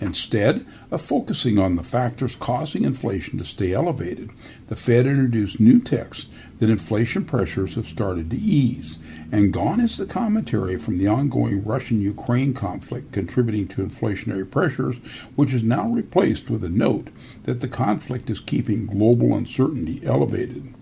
[0.01, 4.31] Instead of focusing on the factors causing inflation to stay elevated,
[4.67, 8.99] the Fed introduced new text that inflation pressures have started to ease.
[9.31, 14.97] And gone is the commentary from the ongoing Russian Ukraine conflict contributing to inflationary pressures,
[15.37, 17.09] which is now replaced with a note
[17.43, 20.75] that the conflict is keeping global uncertainty elevated.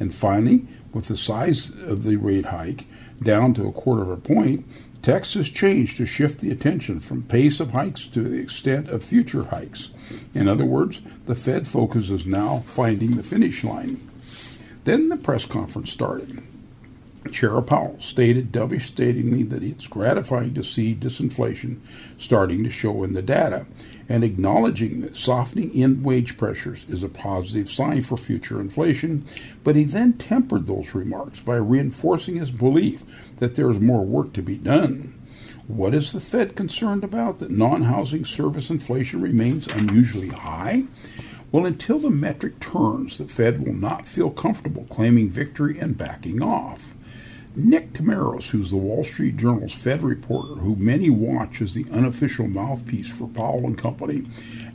[0.00, 2.86] And finally, with the size of the rate hike,
[3.22, 4.66] down to a quarter of a point,
[5.02, 9.02] text has changed to shift the attention from pace of hikes to the extent of
[9.02, 9.90] future hikes.
[10.34, 14.00] In other words, the Fed focus is now finding the finish line.
[14.84, 16.42] Then the press conference started.
[17.30, 21.78] Chair Powell stated devastatingly that it's gratifying to see disinflation
[22.18, 23.66] starting to show in the data
[24.08, 29.24] and acknowledging that softening in wage pressures is a positive sign for future inflation,
[29.62, 33.04] but he then tempered those remarks by reinforcing his belief
[33.38, 35.18] that there is more work to be done.
[35.66, 37.38] What is the Fed concerned about?
[37.38, 40.84] That non housing service inflation remains unusually high?
[41.50, 46.42] Well, until the metric turns, the Fed will not feel comfortable claiming victory and backing
[46.42, 46.93] off.
[47.56, 52.48] Nick Timiraos, who's the Wall Street Journal's Fed reporter, who many watch as the unofficial
[52.48, 54.24] mouthpiece for Powell and Company,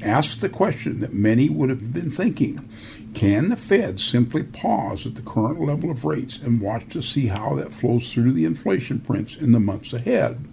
[0.01, 2.69] asked the question that many would have been thinking
[3.13, 7.27] Can the Fed simply pause at the current level of rates and watch to see
[7.27, 10.47] how that flows through the inflation prints in the months ahead?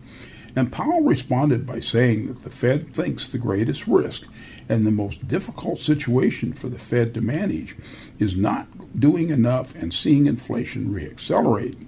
[0.56, 4.24] And Powell responded by saying that the Fed thinks the greatest risk
[4.68, 7.76] and the most difficult situation for the Fed to manage
[8.18, 8.66] is not
[8.98, 11.85] doing enough and seeing inflation reaccelerate.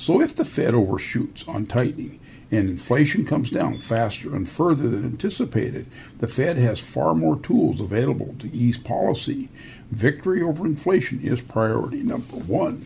[0.00, 5.04] So if the Fed overshoots on tightening and inflation comes down faster and further than
[5.04, 5.84] anticipated,
[6.20, 9.50] the Fed has far more tools available to ease policy.
[9.90, 12.82] Victory over inflation is priority number one.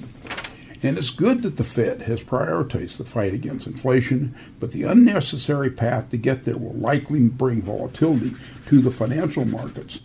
[0.83, 5.71] And it's good that the Fed has prioritized the fight against inflation, but the unnecessary
[5.71, 8.33] path to get there will likely bring volatility
[8.67, 10.01] to the financial markets.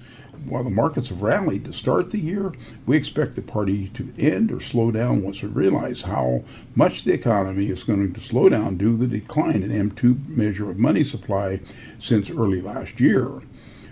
[0.46, 2.54] While the markets have rallied to start the year,
[2.86, 6.44] we expect the party to end or slow down once we realize how
[6.76, 10.72] much the economy is going to slow down due to the decline in M2 measure
[10.72, 11.60] of money supply
[12.00, 13.42] since early last year.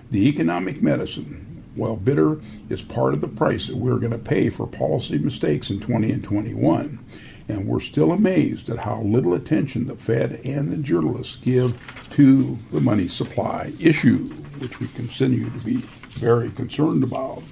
[0.09, 4.49] The economic medicine while bitter is part of the price that we're going to pay
[4.49, 7.03] for policy mistakes in 20 and 21.
[7.47, 12.57] And we're still amazed at how little attention the Fed and the journalists give to
[12.71, 14.25] the money supply issue,
[14.59, 15.83] which we continue to be
[16.17, 17.43] very concerned about.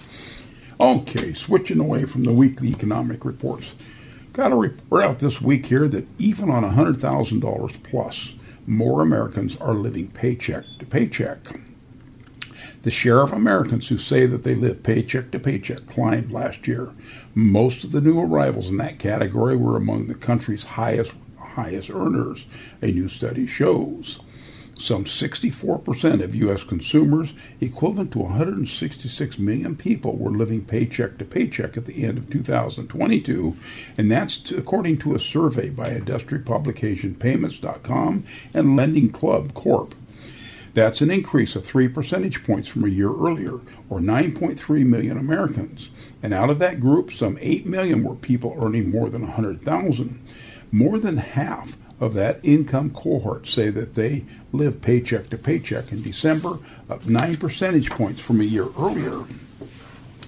[0.80, 3.74] Okay, switching away from the weekly economic reports.
[4.34, 8.34] Got a report out this week here that even on $100,000 plus,
[8.68, 11.40] more Americans are living paycheck to paycheck.
[12.82, 16.92] The share of Americans who say that they live paycheck to paycheck climbed last year.
[17.34, 21.14] Most of the new arrivals in that category were among the country's highest
[21.56, 22.46] highest earners,
[22.82, 24.20] a new study shows.
[24.78, 26.64] Some 64% of U.S.
[26.64, 32.30] consumers, equivalent to 166 million people, were living paycheck to paycheck at the end of
[32.30, 33.56] 2022,
[33.98, 39.96] and that's according to a survey by industry publication PYMNTS.com and Lending Club Corp.
[40.74, 45.90] That's an increase of 3 percentage points from a year earlier, or 9.3 million Americans.
[46.22, 50.20] And out of that group, some 8 million were people earning more than 100,000.
[50.74, 56.02] More than half of that income cohort say that they live paycheck to paycheck in
[56.02, 59.24] December, up 9 percentage points from a year earlier.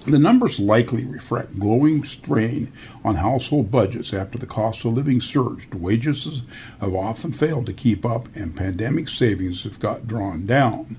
[0.06, 2.72] The numbers likely reflect growing strain
[3.04, 5.74] on household budgets after the cost of living surged.
[5.74, 6.40] Wages
[6.80, 10.96] have often failed to keep up, and pandemic savings have got drawn down.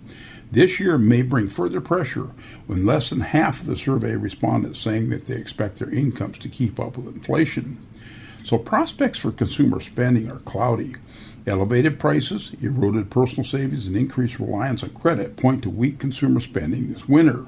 [0.52, 2.30] This year may bring further pressure
[2.68, 6.50] when less than half of the survey respondents saying that they expect their incomes to
[6.50, 7.78] keep up with inflation.
[8.50, 10.96] So prospects for consumer spending are cloudy.
[11.46, 16.92] Elevated prices, eroded personal savings, and increased reliance on credit point to weak consumer spending
[16.92, 17.46] this winter.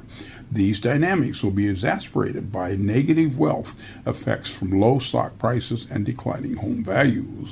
[0.52, 3.74] These dynamics will be exacerbated by negative wealth
[4.06, 7.50] effects from low stock prices and declining home values.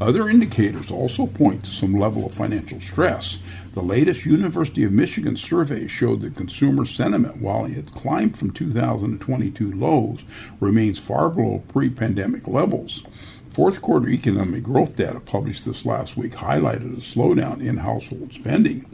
[0.00, 3.36] Other indicators also point to some level of financial stress.
[3.78, 9.70] The latest University of Michigan survey showed that consumer sentiment, while it climbed from 2022
[9.70, 10.24] lows,
[10.58, 13.04] remains far below pre pandemic levels.
[13.50, 18.84] Fourth quarter economic growth data published this last week highlighted a slowdown in household spending.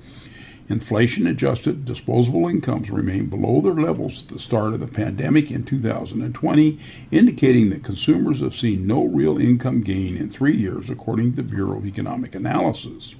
[0.68, 5.64] Inflation adjusted disposable incomes remain below their levels at the start of the pandemic in
[5.64, 6.78] 2020,
[7.10, 11.42] indicating that consumers have seen no real income gain in three years, according to the
[11.42, 13.14] Bureau of Economic Analysis.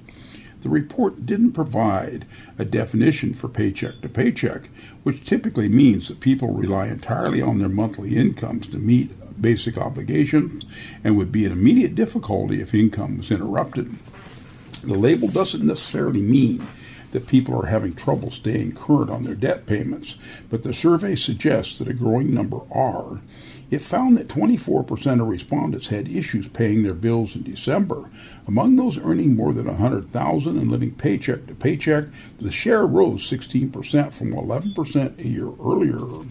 [0.65, 2.25] The report didn't provide
[2.57, 4.69] a definition for paycheck to paycheck,
[5.03, 10.65] which typically means that people rely entirely on their monthly incomes to meet basic obligations
[11.03, 13.95] and would be an immediate difficulty if income was interrupted.
[14.81, 16.65] The label doesn't necessarily mean
[17.11, 20.15] that people are having trouble staying current on their debt payments,
[20.49, 23.21] but the survey suggests that a growing number are.
[23.71, 28.09] It found that 24% of respondents had issues paying their bills in December.
[28.47, 32.05] Among those earning more than 100,000 and living paycheck to paycheck,
[32.39, 36.25] the share rose 16% from 11% a year earlier.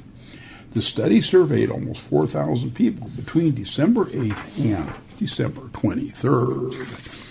[0.72, 7.23] The study surveyed almost 4,000 people between December 8th and December 23rd.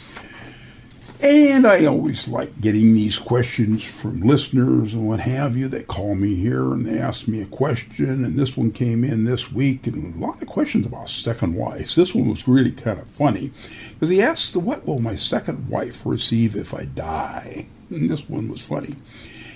[1.24, 5.70] And I always like getting these questions from listeners and what have you.
[5.70, 9.24] They call me here and they ask me a question, and this one came in
[9.24, 11.96] this week, and a lot of questions about second wives.
[11.96, 13.54] This one was really kind of funny
[13.94, 17.68] because he asked, What will my second wife receive if I die?
[17.90, 18.98] And this one was funny.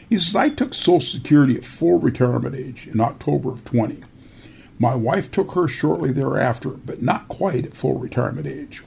[0.08, 4.04] He says, I took Social Security at full retirement age in October of 20.
[4.80, 8.84] My wife took her shortly thereafter, but not quite at full retirement age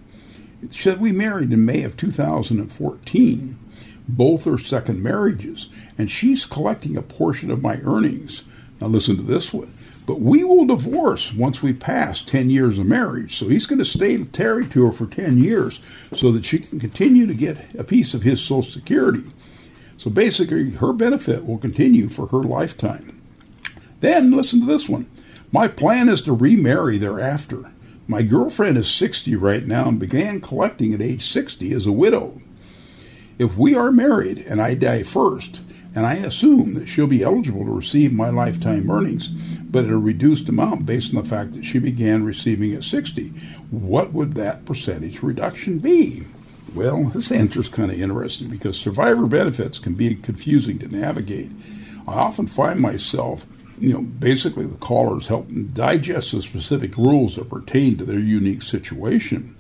[0.71, 3.59] said we married in May of 2014.
[4.09, 8.43] Both are second marriages, and she's collecting a portion of my earnings.
[8.81, 9.73] Now, listen to this one.
[10.07, 13.37] But we will divorce once we pass 10 years of marriage.
[13.37, 15.81] So he's going to stay married to her for 10 years
[16.13, 19.23] so that she can continue to get a piece of his Social Security.
[19.99, 23.21] So basically, her benefit will continue for her lifetime.
[24.01, 25.09] Then, listen to this one.
[25.53, 27.71] My plan is to remarry thereafter.
[28.11, 32.43] My girlfriend is 60 right now and began collecting at age 60 as a widow.
[33.39, 35.61] If we are married and I die first,
[35.95, 39.97] and I assume that she'll be eligible to receive my lifetime earnings, but at a
[39.97, 43.29] reduced amount based on the fact that she began receiving at 60,
[43.71, 46.25] what would that percentage reduction be?
[46.75, 51.53] Well, this answer is kind of interesting because survivor benefits can be confusing to navigate.
[52.09, 53.47] I often find myself
[53.81, 58.63] you know, basically the callers help digest the specific rules that pertain to their unique
[58.63, 59.57] situation.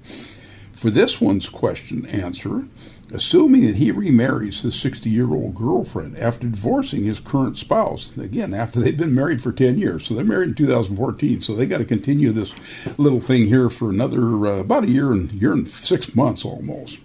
[0.73, 2.67] For this one's question answer,
[3.13, 8.55] assuming that he remarries his 60 year old girlfriend after divorcing his current spouse, again,
[8.55, 10.07] after they've been married for 10 years.
[10.07, 12.53] So they're married in 2014, so they got to continue this
[12.99, 16.99] little thing here for another uh, about a year and year and six months almost.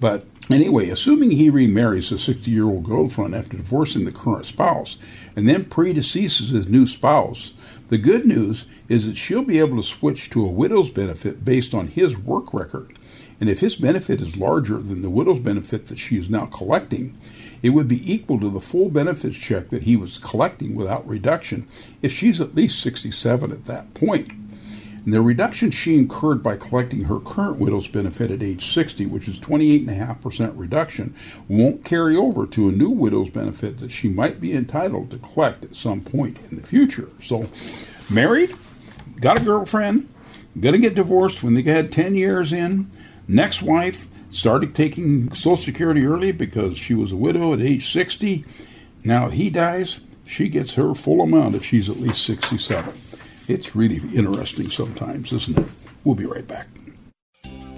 [0.00, 4.98] But anyway, assuming he remarries his 60 year old girlfriend after divorcing the current spouse
[5.38, 7.52] and then predeceases his new spouse,
[7.90, 11.74] the good news is that she'll be able to switch to a widow's benefit based
[11.74, 12.98] on his work record.
[13.38, 17.16] And if his benefit is larger than the widow's benefit that she is now collecting,
[17.62, 21.68] it would be equal to the full benefits check that he was collecting without reduction
[22.02, 24.30] if she's at least 67 at that point.
[25.04, 29.28] And the reduction she incurred by collecting her current widow's benefit at age 60, which
[29.28, 31.14] is 28.5% reduction,
[31.48, 35.64] won't carry over to a new widow's benefit that she might be entitled to collect
[35.64, 37.08] at some point in the future.
[37.22, 37.46] So,
[38.10, 38.54] married,
[39.20, 40.08] got a girlfriend,
[40.58, 42.90] gonna get divorced when they had 10 years in,
[43.26, 48.44] next wife started taking Social Security early because she was a widow at age 60.
[49.04, 52.92] Now he dies, she gets her full amount if she's at least 67.
[53.48, 55.66] It's really interesting sometimes, isn't it?
[56.04, 56.68] We'll be right back.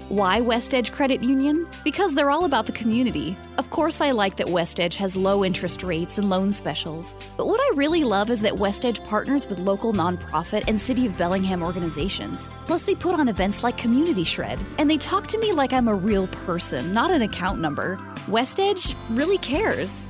[0.09, 1.65] Why West Edge Credit Union?
[1.85, 3.37] Because they're all about the community.
[3.57, 7.15] Of course, I like that West Edge has low interest rates and loan specials.
[7.37, 11.05] But what I really love is that West Edge partners with local nonprofit and City
[11.05, 12.49] of Bellingham organizations.
[12.65, 15.87] Plus, they put on events like Community Shred, and they talk to me like I'm
[15.87, 17.97] a real person, not an account number.
[18.27, 20.09] West Edge really cares.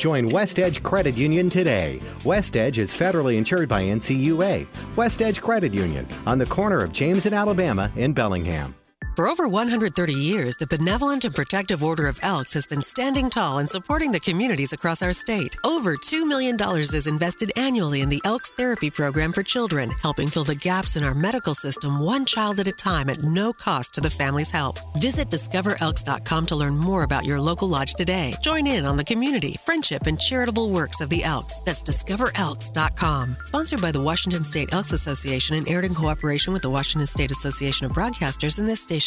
[0.00, 2.00] Join West Edge Credit Union today.
[2.24, 4.66] West Edge is federally insured by NCUA.
[4.96, 8.74] West Edge Credit Union on the corner of James and Alabama in Bellingham.
[9.16, 13.58] For over 130 years, the Benevolent and Protective Order of Elks has been standing tall
[13.58, 15.56] and supporting the communities across our state.
[15.64, 20.44] Over $2 million is invested annually in the Elks Therapy Program for children, helping fill
[20.44, 24.00] the gaps in our medical system one child at a time at no cost to
[24.00, 24.78] the family's help.
[25.00, 28.34] Visit discoverelks.com to learn more about your local lodge today.
[28.40, 31.60] Join in on the community, friendship, and charitable works of the Elks.
[31.60, 33.36] That's discoverelks.com.
[33.40, 37.32] Sponsored by the Washington State Elks Association and aired in cooperation with the Washington State
[37.32, 38.99] Association of Broadcasters in this station.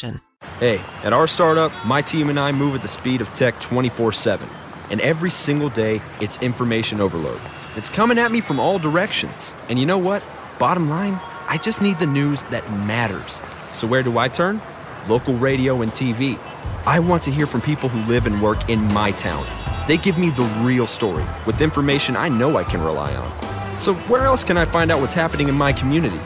[0.60, 4.12] Hey, at our startup, my team and I move at the speed of tech 24
[4.12, 4.48] 7.
[4.90, 7.40] And every single day, it's information overload.
[7.76, 9.52] It's coming at me from all directions.
[9.70, 10.24] And you know what?
[10.60, 13.40] Bottom line, I just need the news that matters.
[13.74, 14.62] So where do I turn?
[15.08, 16.38] Local radio and TV.
[16.86, 19.44] I want to hear from people who live and work in my town.
[19.88, 23.78] They give me the real story with information I know I can rely on.
[23.78, 26.20] So where else can I find out what's happening in my community?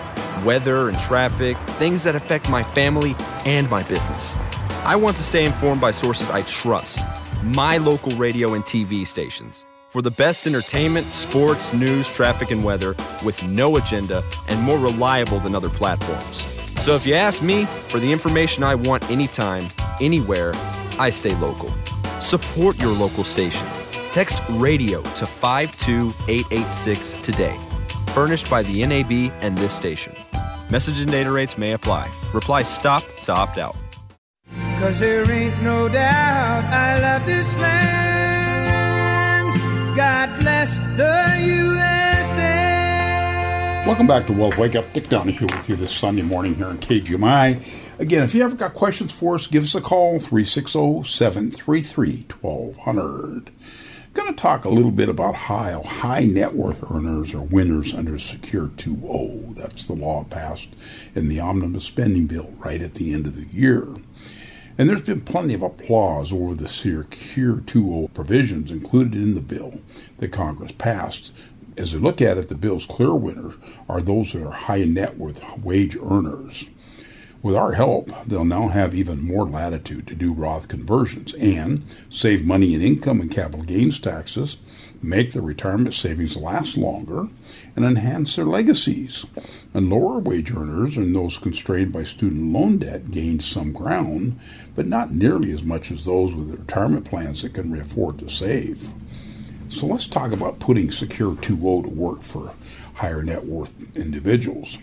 [0.45, 3.15] Weather and traffic, things that affect my family
[3.45, 4.35] and my business.
[4.83, 6.99] I want to stay informed by sources I trust,
[7.43, 9.65] my local radio and TV stations.
[9.89, 15.39] For the best entertainment, sports, news, traffic, and weather with no agenda and more reliable
[15.39, 16.37] than other platforms.
[16.81, 19.67] So if you ask me for the information I want anytime,
[19.99, 20.53] anywhere,
[20.99, 21.73] I stay local.
[22.19, 23.65] Support your local station.
[24.11, 27.57] Text radio to 52886 today.
[28.13, 30.15] Furnished by the NAB and this station.
[30.69, 32.11] Message and data rates may apply.
[32.33, 33.77] Reply STOP to opt out.
[34.79, 38.67] Cause there ain't no doubt I love this land.
[39.95, 42.57] God bless the USA.
[43.87, 44.91] Welcome back to Wealth Wake Up.
[44.91, 47.99] Dick Donahue with you this Sunday morning here on KGMI.
[47.99, 53.51] Again, if you ever got questions for us, give us a call 360 733 1200
[54.17, 58.17] going to talk a little bit about how high net worth earners are winners under
[58.17, 59.55] Secure 2.0.
[59.55, 60.69] That's the law passed
[61.13, 63.87] in the omnibus spending bill right at the end of the year.
[64.75, 69.81] And there's been plenty of applause over the Secure 2.0 provisions included in the bill
[70.17, 71.31] that Congress passed.
[71.77, 73.53] As we look at it, the bill's clear winners
[73.87, 76.65] are those that are high net worth wage earners.
[77.43, 82.45] With our help, they'll now have even more latitude to do Roth conversions and save
[82.45, 84.57] money in income and capital gains taxes,
[85.03, 87.27] make their retirement savings last longer,
[87.75, 89.25] and enhance their legacies.
[89.73, 94.39] And lower wage earners and those constrained by student loan debt gained some ground,
[94.75, 98.91] but not nearly as much as those with retirement plans that can afford to save.
[99.69, 102.53] So let's talk about putting Secure 2.0 to work for
[102.95, 104.77] higher net worth individuals.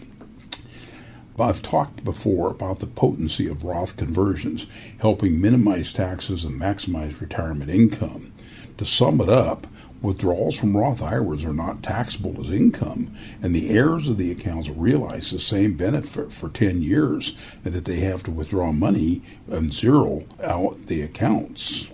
[1.39, 4.66] I've talked before about the potency of Roth conversions,
[4.99, 8.32] helping minimize taxes and maximize retirement income.
[8.78, 9.66] To sum it up,
[10.01, 13.12] withdrawals from Roth IRAs are not taxable as income,
[13.43, 17.85] and the heirs of the accounts realize the same benefit for 10 years and that
[17.85, 21.89] they have to withdraw money and zero out the accounts.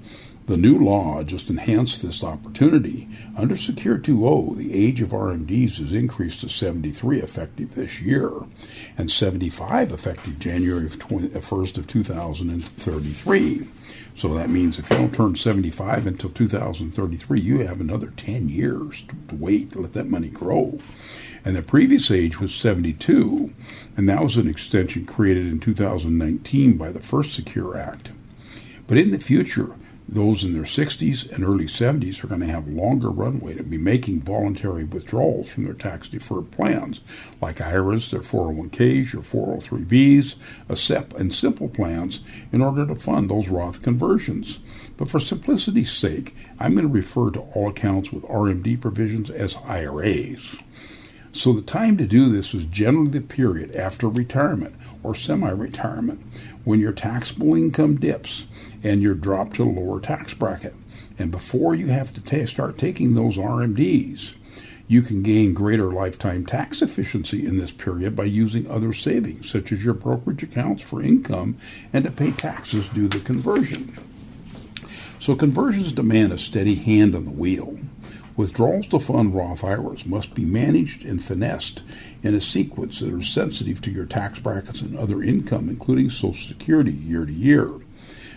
[0.50, 3.08] The new law just enhanced this opportunity.
[3.38, 8.32] Under Secure 2.0, the age of RMDs is increased to 73 effective this year,
[8.98, 13.68] and 75 effective January 1st uh, of 2033.
[14.16, 19.04] So that means if you don't turn 75 until 2033, you have another 10 years
[19.28, 20.80] to wait to let that money grow.
[21.44, 23.54] And the previous age was 72,
[23.96, 28.10] and that was an extension created in 2019 by the first Secure Act.
[28.88, 29.76] But in the future,
[30.10, 33.78] those in their 60s and early 70s are going to have longer runway to be
[33.78, 37.00] making voluntary withdrawals from their tax deferred plans,
[37.40, 40.34] like IRAs, their 401ks, your 403bs,
[40.68, 44.58] a SEP, and simple plans, in order to fund those Roth conversions.
[44.96, 49.56] But for simplicity's sake, I'm going to refer to all accounts with RMD provisions as
[49.64, 50.56] IRAs.
[51.32, 56.20] So the time to do this is generally the period after retirement or semi retirement
[56.64, 58.46] when your taxable income dips
[58.82, 60.74] and you're dropped to a lower tax bracket.
[61.18, 64.34] And before you have to ta- start taking those RMDs,
[64.88, 69.70] you can gain greater lifetime tax efficiency in this period by using other savings, such
[69.70, 71.56] as your brokerage accounts for income
[71.92, 73.96] and to pay taxes due to conversion.
[75.20, 77.76] So, conversions demand a steady hand on the wheel.
[78.36, 81.82] Withdrawals to fund Roth IRAs must be managed and finessed
[82.22, 86.32] in a sequence that are sensitive to your tax brackets and other income, including Social
[86.48, 87.70] Security year to year.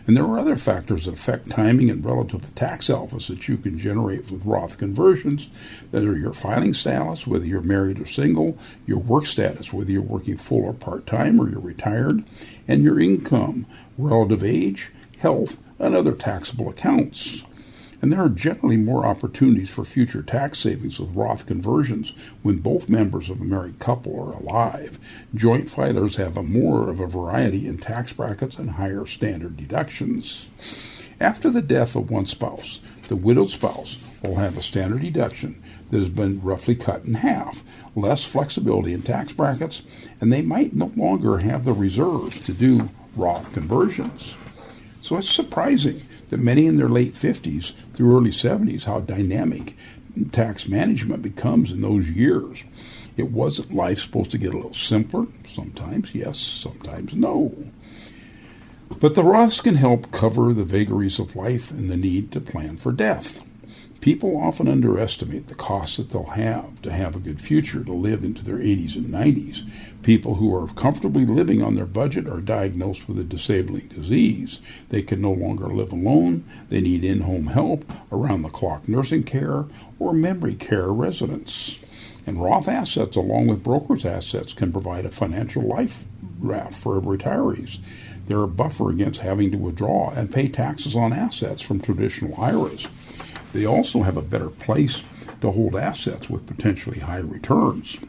[0.05, 3.79] And there are other factors that affect timing and relative tax alphas that you can
[3.79, 5.47] generate with Roth conversions
[5.91, 10.01] that are your filing status, whether you're married or single, your work status, whether you're
[10.01, 12.23] working full or part time or you're retired,
[12.67, 13.65] and your income,
[13.97, 17.43] relative age, health, and other taxable accounts
[18.03, 22.89] and there are generally more opportunities for future tax savings with Roth conversions when both
[22.89, 24.99] members of a married couple are alive.
[25.33, 30.49] Joint filers have a more of a variety in tax brackets and higher standard deductions.
[31.21, 35.99] After the death of one spouse, the widowed spouse will have a standard deduction that
[35.99, 37.63] has been roughly cut in half,
[37.95, 39.81] less flexibility in tax brackets,
[40.19, 44.35] and they might no longer have the reserves to do Roth conversions.
[45.01, 46.01] So it's surprising
[46.33, 49.75] that many in their late 50s through early 70s, how dynamic
[50.31, 52.63] tax management becomes in those years.
[53.17, 55.25] It wasn't life supposed to get a little simpler?
[55.45, 57.55] Sometimes yes, sometimes no.
[58.99, 62.77] But the Roths can help cover the vagaries of life and the need to plan
[62.77, 63.43] for death.
[64.01, 68.23] People often underestimate the cost that they'll have to have a good future to live
[68.23, 69.69] into their 80s and 90s.
[70.03, 74.59] People who are comfortably living on their budget are diagnosed with a disabling disease.
[74.89, 76.43] They can no longer live alone.
[76.67, 79.65] They need in home help, around the clock nursing care,
[79.99, 81.79] or memory care residence.
[82.27, 86.03] And Roth assets, along with broker's assets, can provide a financial life
[86.39, 87.79] raft for retirees.
[88.25, 92.87] They're a buffer against having to withdraw and pay taxes on assets from traditional IRAs.
[93.53, 95.03] They also have a better place
[95.39, 97.99] to hold assets with potentially high returns.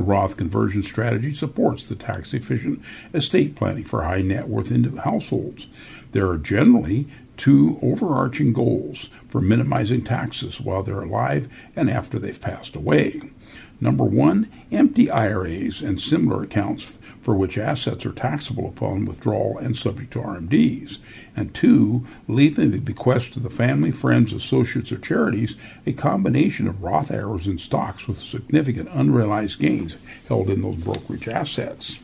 [0.00, 2.82] Roth conversion strategy supports the tax efficient
[3.12, 5.66] estate planning for high net worth households.
[6.12, 12.40] There are generally two overarching goals for minimizing taxes while they're alive and after they've
[12.40, 13.20] passed away.
[13.80, 19.74] Number one, empty IRAs and similar accounts for which assets are taxable upon withdrawal and
[19.74, 20.98] subject to RMDs.
[21.34, 25.56] And two, leaving the bequest to the family, friends, associates, or charities
[25.86, 29.96] a combination of Roth IRAs and stocks with significant unrealized gains
[30.28, 31.98] held in those brokerage assets.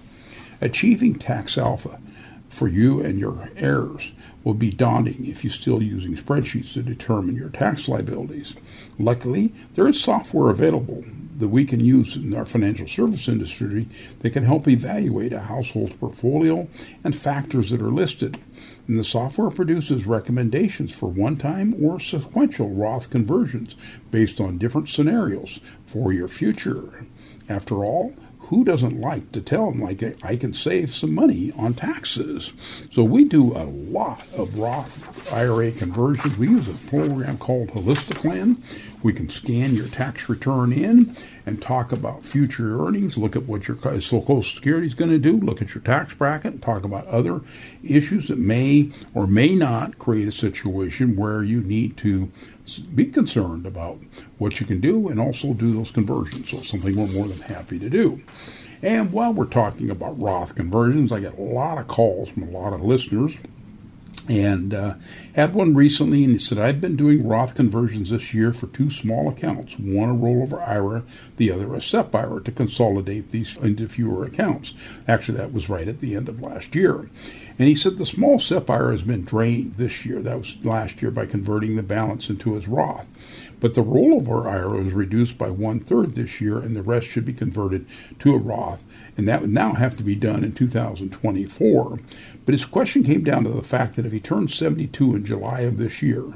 [0.63, 2.01] Achieving tax alpha
[2.49, 4.13] for you and your heirs
[4.43, 8.55] will be daunting if you're still using spreadsheets to determine your tax liabilities.
[8.99, 11.05] Luckily, there is software available
[11.41, 13.89] that we can use in our financial service industry
[14.21, 16.69] that can help evaluate a household's portfolio
[17.03, 18.39] and factors that are listed.
[18.87, 23.77] And the software produces recommendations for one time or sequential Roth conversions
[24.11, 27.07] based on different scenarios for your future.
[27.49, 28.15] After all,
[28.51, 32.53] who doesn't like to tell them like I can save some money on taxes?
[32.91, 36.37] So we do a lot of Roth IRA conversions.
[36.37, 38.61] We use a program called Holistiplan.
[39.03, 43.67] We can scan your tax return in and talk about future earnings, look at what
[43.67, 47.07] your Social Security is going to do, look at your tax bracket, and talk about
[47.07, 47.41] other
[47.83, 52.31] issues that may or may not create a situation where you need to
[52.95, 53.99] be concerned about
[54.39, 56.51] what you can do and also do those conversions.
[56.51, 58.23] So it's something we're more than happy to do.
[58.83, 62.51] And while we're talking about Roth conversions, I get a lot of calls from a
[62.51, 63.35] lot of listeners
[64.31, 64.95] and uh,
[65.35, 68.89] had one recently, and he said, I've been doing Roth conversions this year for two
[68.89, 71.03] small accounts, one a rollover IRA,
[71.37, 74.73] the other a SEP IRA, to consolidate these into fewer accounts.
[75.09, 77.11] Actually, that was right at the end of last year.
[77.59, 80.23] And he said the small SEP IRA has been drained this year.
[80.23, 83.09] That was last year by converting the balance into his Roth.
[83.61, 87.27] But the rollover IRA was reduced by one third this year, and the rest should
[87.27, 87.85] be converted
[88.21, 88.85] to a Roth.
[89.17, 91.99] And that would now have to be done in 2024.
[92.51, 95.61] But his question came down to the fact that if he turns 72 in July
[95.61, 96.35] of this year,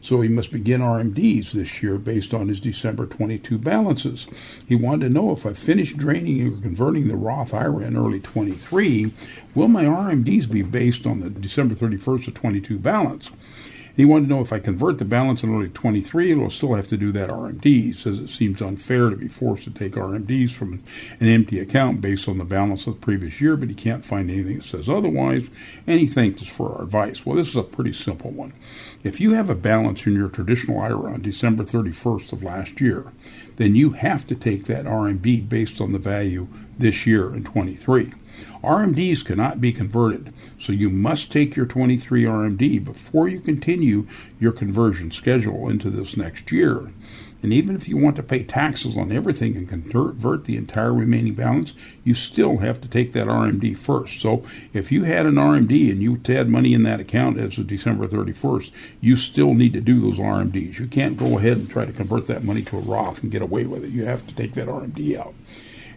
[0.00, 4.26] so he must begin RMDs this year based on his December 22 balances.
[4.66, 8.20] He wanted to know if I finish draining or converting the Roth IRA in early
[8.20, 9.12] 23,
[9.54, 13.30] will my RMDs be based on the December 31st of 22 balance?
[14.00, 16.86] He wanted to know if I convert the balance in early 23, it'll still have
[16.86, 17.64] to do that RMD.
[17.64, 20.82] He says it seems unfair to be forced to take RMDs from
[21.20, 24.30] an empty account based on the balance of the previous year, but he can't find
[24.30, 25.50] anything that says otherwise,
[25.86, 27.26] and he thanks us for our advice.
[27.26, 28.54] Well, this is a pretty simple one.
[29.04, 33.12] If you have a balance in your traditional IRA on December 31st of last year,
[33.56, 36.48] then you have to take that RMD based on the value
[36.78, 38.14] this year in 23.
[38.62, 44.06] RMDs cannot be converted, so you must take your 23 RMD before you continue
[44.38, 46.92] your conversion schedule into this next year.
[47.42, 51.34] And even if you want to pay taxes on everything and convert the entire remaining
[51.34, 51.72] balance,
[52.04, 54.20] you still have to take that RMD first.
[54.20, 54.44] So
[54.74, 58.06] if you had an RMD and you had money in that account as of December
[58.06, 60.78] 31st, you still need to do those RMDs.
[60.78, 63.40] You can't go ahead and try to convert that money to a Roth and get
[63.40, 63.90] away with it.
[63.90, 65.34] You have to take that RMD out.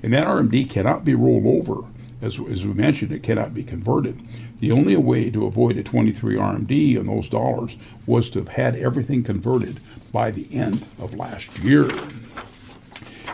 [0.01, 1.83] And that RMD cannot be rolled over
[2.23, 4.21] as, as we mentioned, it cannot be converted.
[4.59, 7.75] The only way to avoid a 23 RMD on those dollars
[8.07, 9.79] was to have had everything converted
[10.11, 11.89] by the end of last year.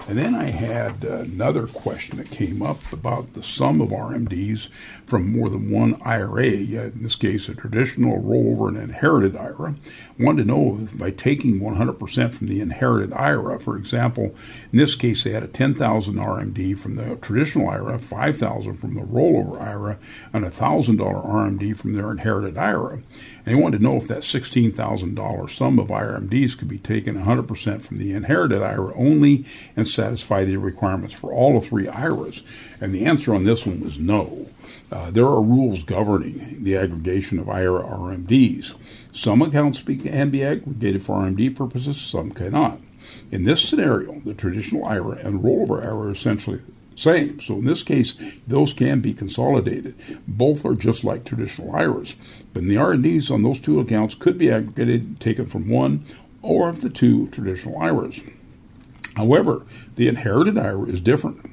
[0.10, 4.70] And then I had another question that came up about the sum of RMDs
[5.05, 9.76] from more than one IRA, in this case, a traditional rollover and inherited IRA.
[10.20, 14.36] Wanted to know if by taking 100% from the inherited IRA, for example,
[14.74, 19.01] in this case, they had a 10,000 RMD from the traditional IRA, 5,000 from the
[19.01, 19.99] rollover IRA,
[20.34, 23.03] and a $1,000 RMD from their inherited IRA.
[23.49, 27.97] They wanted to know if that $16,000 sum of RMDs could be taken 100% from
[27.97, 29.43] the inherited IRA only
[29.75, 32.43] and satisfy the requirements for all the three IRAs?
[32.79, 34.49] And the answer on this one was no.
[34.91, 38.75] Uh, there are rules governing the aggregation of IRA RMDs.
[39.13, 42.79] Some accounts can be aggregated for RMD purposes, some cannot.
[43.31, 46.61] In this scenario, the traditional IRA and rollover IRA are essentially
[46.99, 47.39] same.
[47.39, 49.95] So in this case, those can be consolidated.
[50.27, 52.15] Both are just like traditional IRAs.
[52.53, 56.05] But the RMDs on those two accounts could be aggregated, taken from one
[56.41, 58.21] or of the two traditional IRAs.
[59.15, 61.45] However, the inherited IRA is different.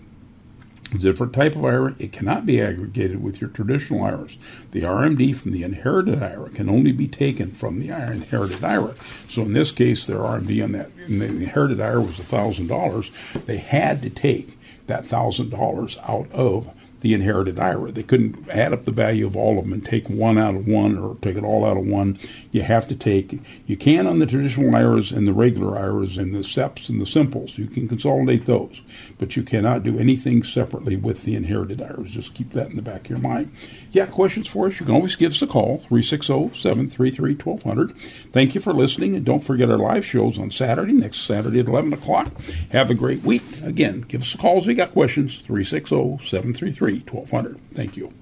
[0.87, 1.95] Different type of IRA.
[1.99, 4.37] It cannot be aggregated with your traditional IRAs.
[4.71, 8.95] The RMD from the inherited IRA can only be taken from the inherited IRA.
[9.29, 13.11] So in this case, their RMD on that in the inherited IRA was thousand dollars.
[13.47, 14.57] They had to take
[14.87, 17.93] that thousand dollars out of the inherited IRA.
[17.93, 20.67] They couldn't add up the value of all of them and take one out of
[20.67, 22.19] one or take it all out of one.
[22.51, 26.35] You have to take, you can on the traditional IRAs and the regular IRAs and
[26.35, 27.59] the SEPs and the simples.
[27.59, 28.83] You can consolidate those,
[29.19, 32.13] but you cannot do anything separately with the inherited IRAs.
[32.13, 33.53] Just keep that in the back of your mind.
[33.91, 34.81] Yeah, questions for us?
[34.81, 37.97] You can always give us a call, 360 733 1200.
[38.33, 41.67] Thank you for listening, and don't forget our live shows on Saturday, next Saturday at
[41.67, 42.33] 11 o'clock.
[42.73, 43.43] Have a great week.
[43.63, 47.59] Again, give us a call if you got questions, 360 733 1200.
[47.73, 48.13] Thank you.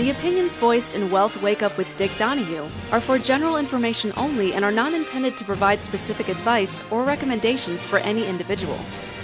[0.00, 4.54] The opinions voiced in Wealth Wake Up with Dick Donahue are for general information only
[4.54, 8.78] and are not intended to provide specific advice or recommendations for any individual.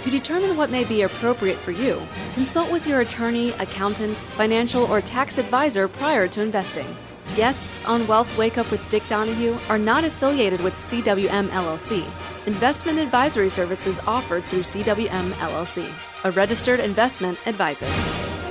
[0.07, 2.01] To determine what may be appropriate for you,
[2.33, 6.95] consult with your attorney, accountant, financial, or tax advisor prior to investing.
[7.35, 12.09] Guests on Wealth Wake Up with Dick Donahue are not affiliated with CWM LLC.
[12.45, 15.91] Investment advisory services offered through CWM LLC,
[16.23, 18.46] a registered investment advisor.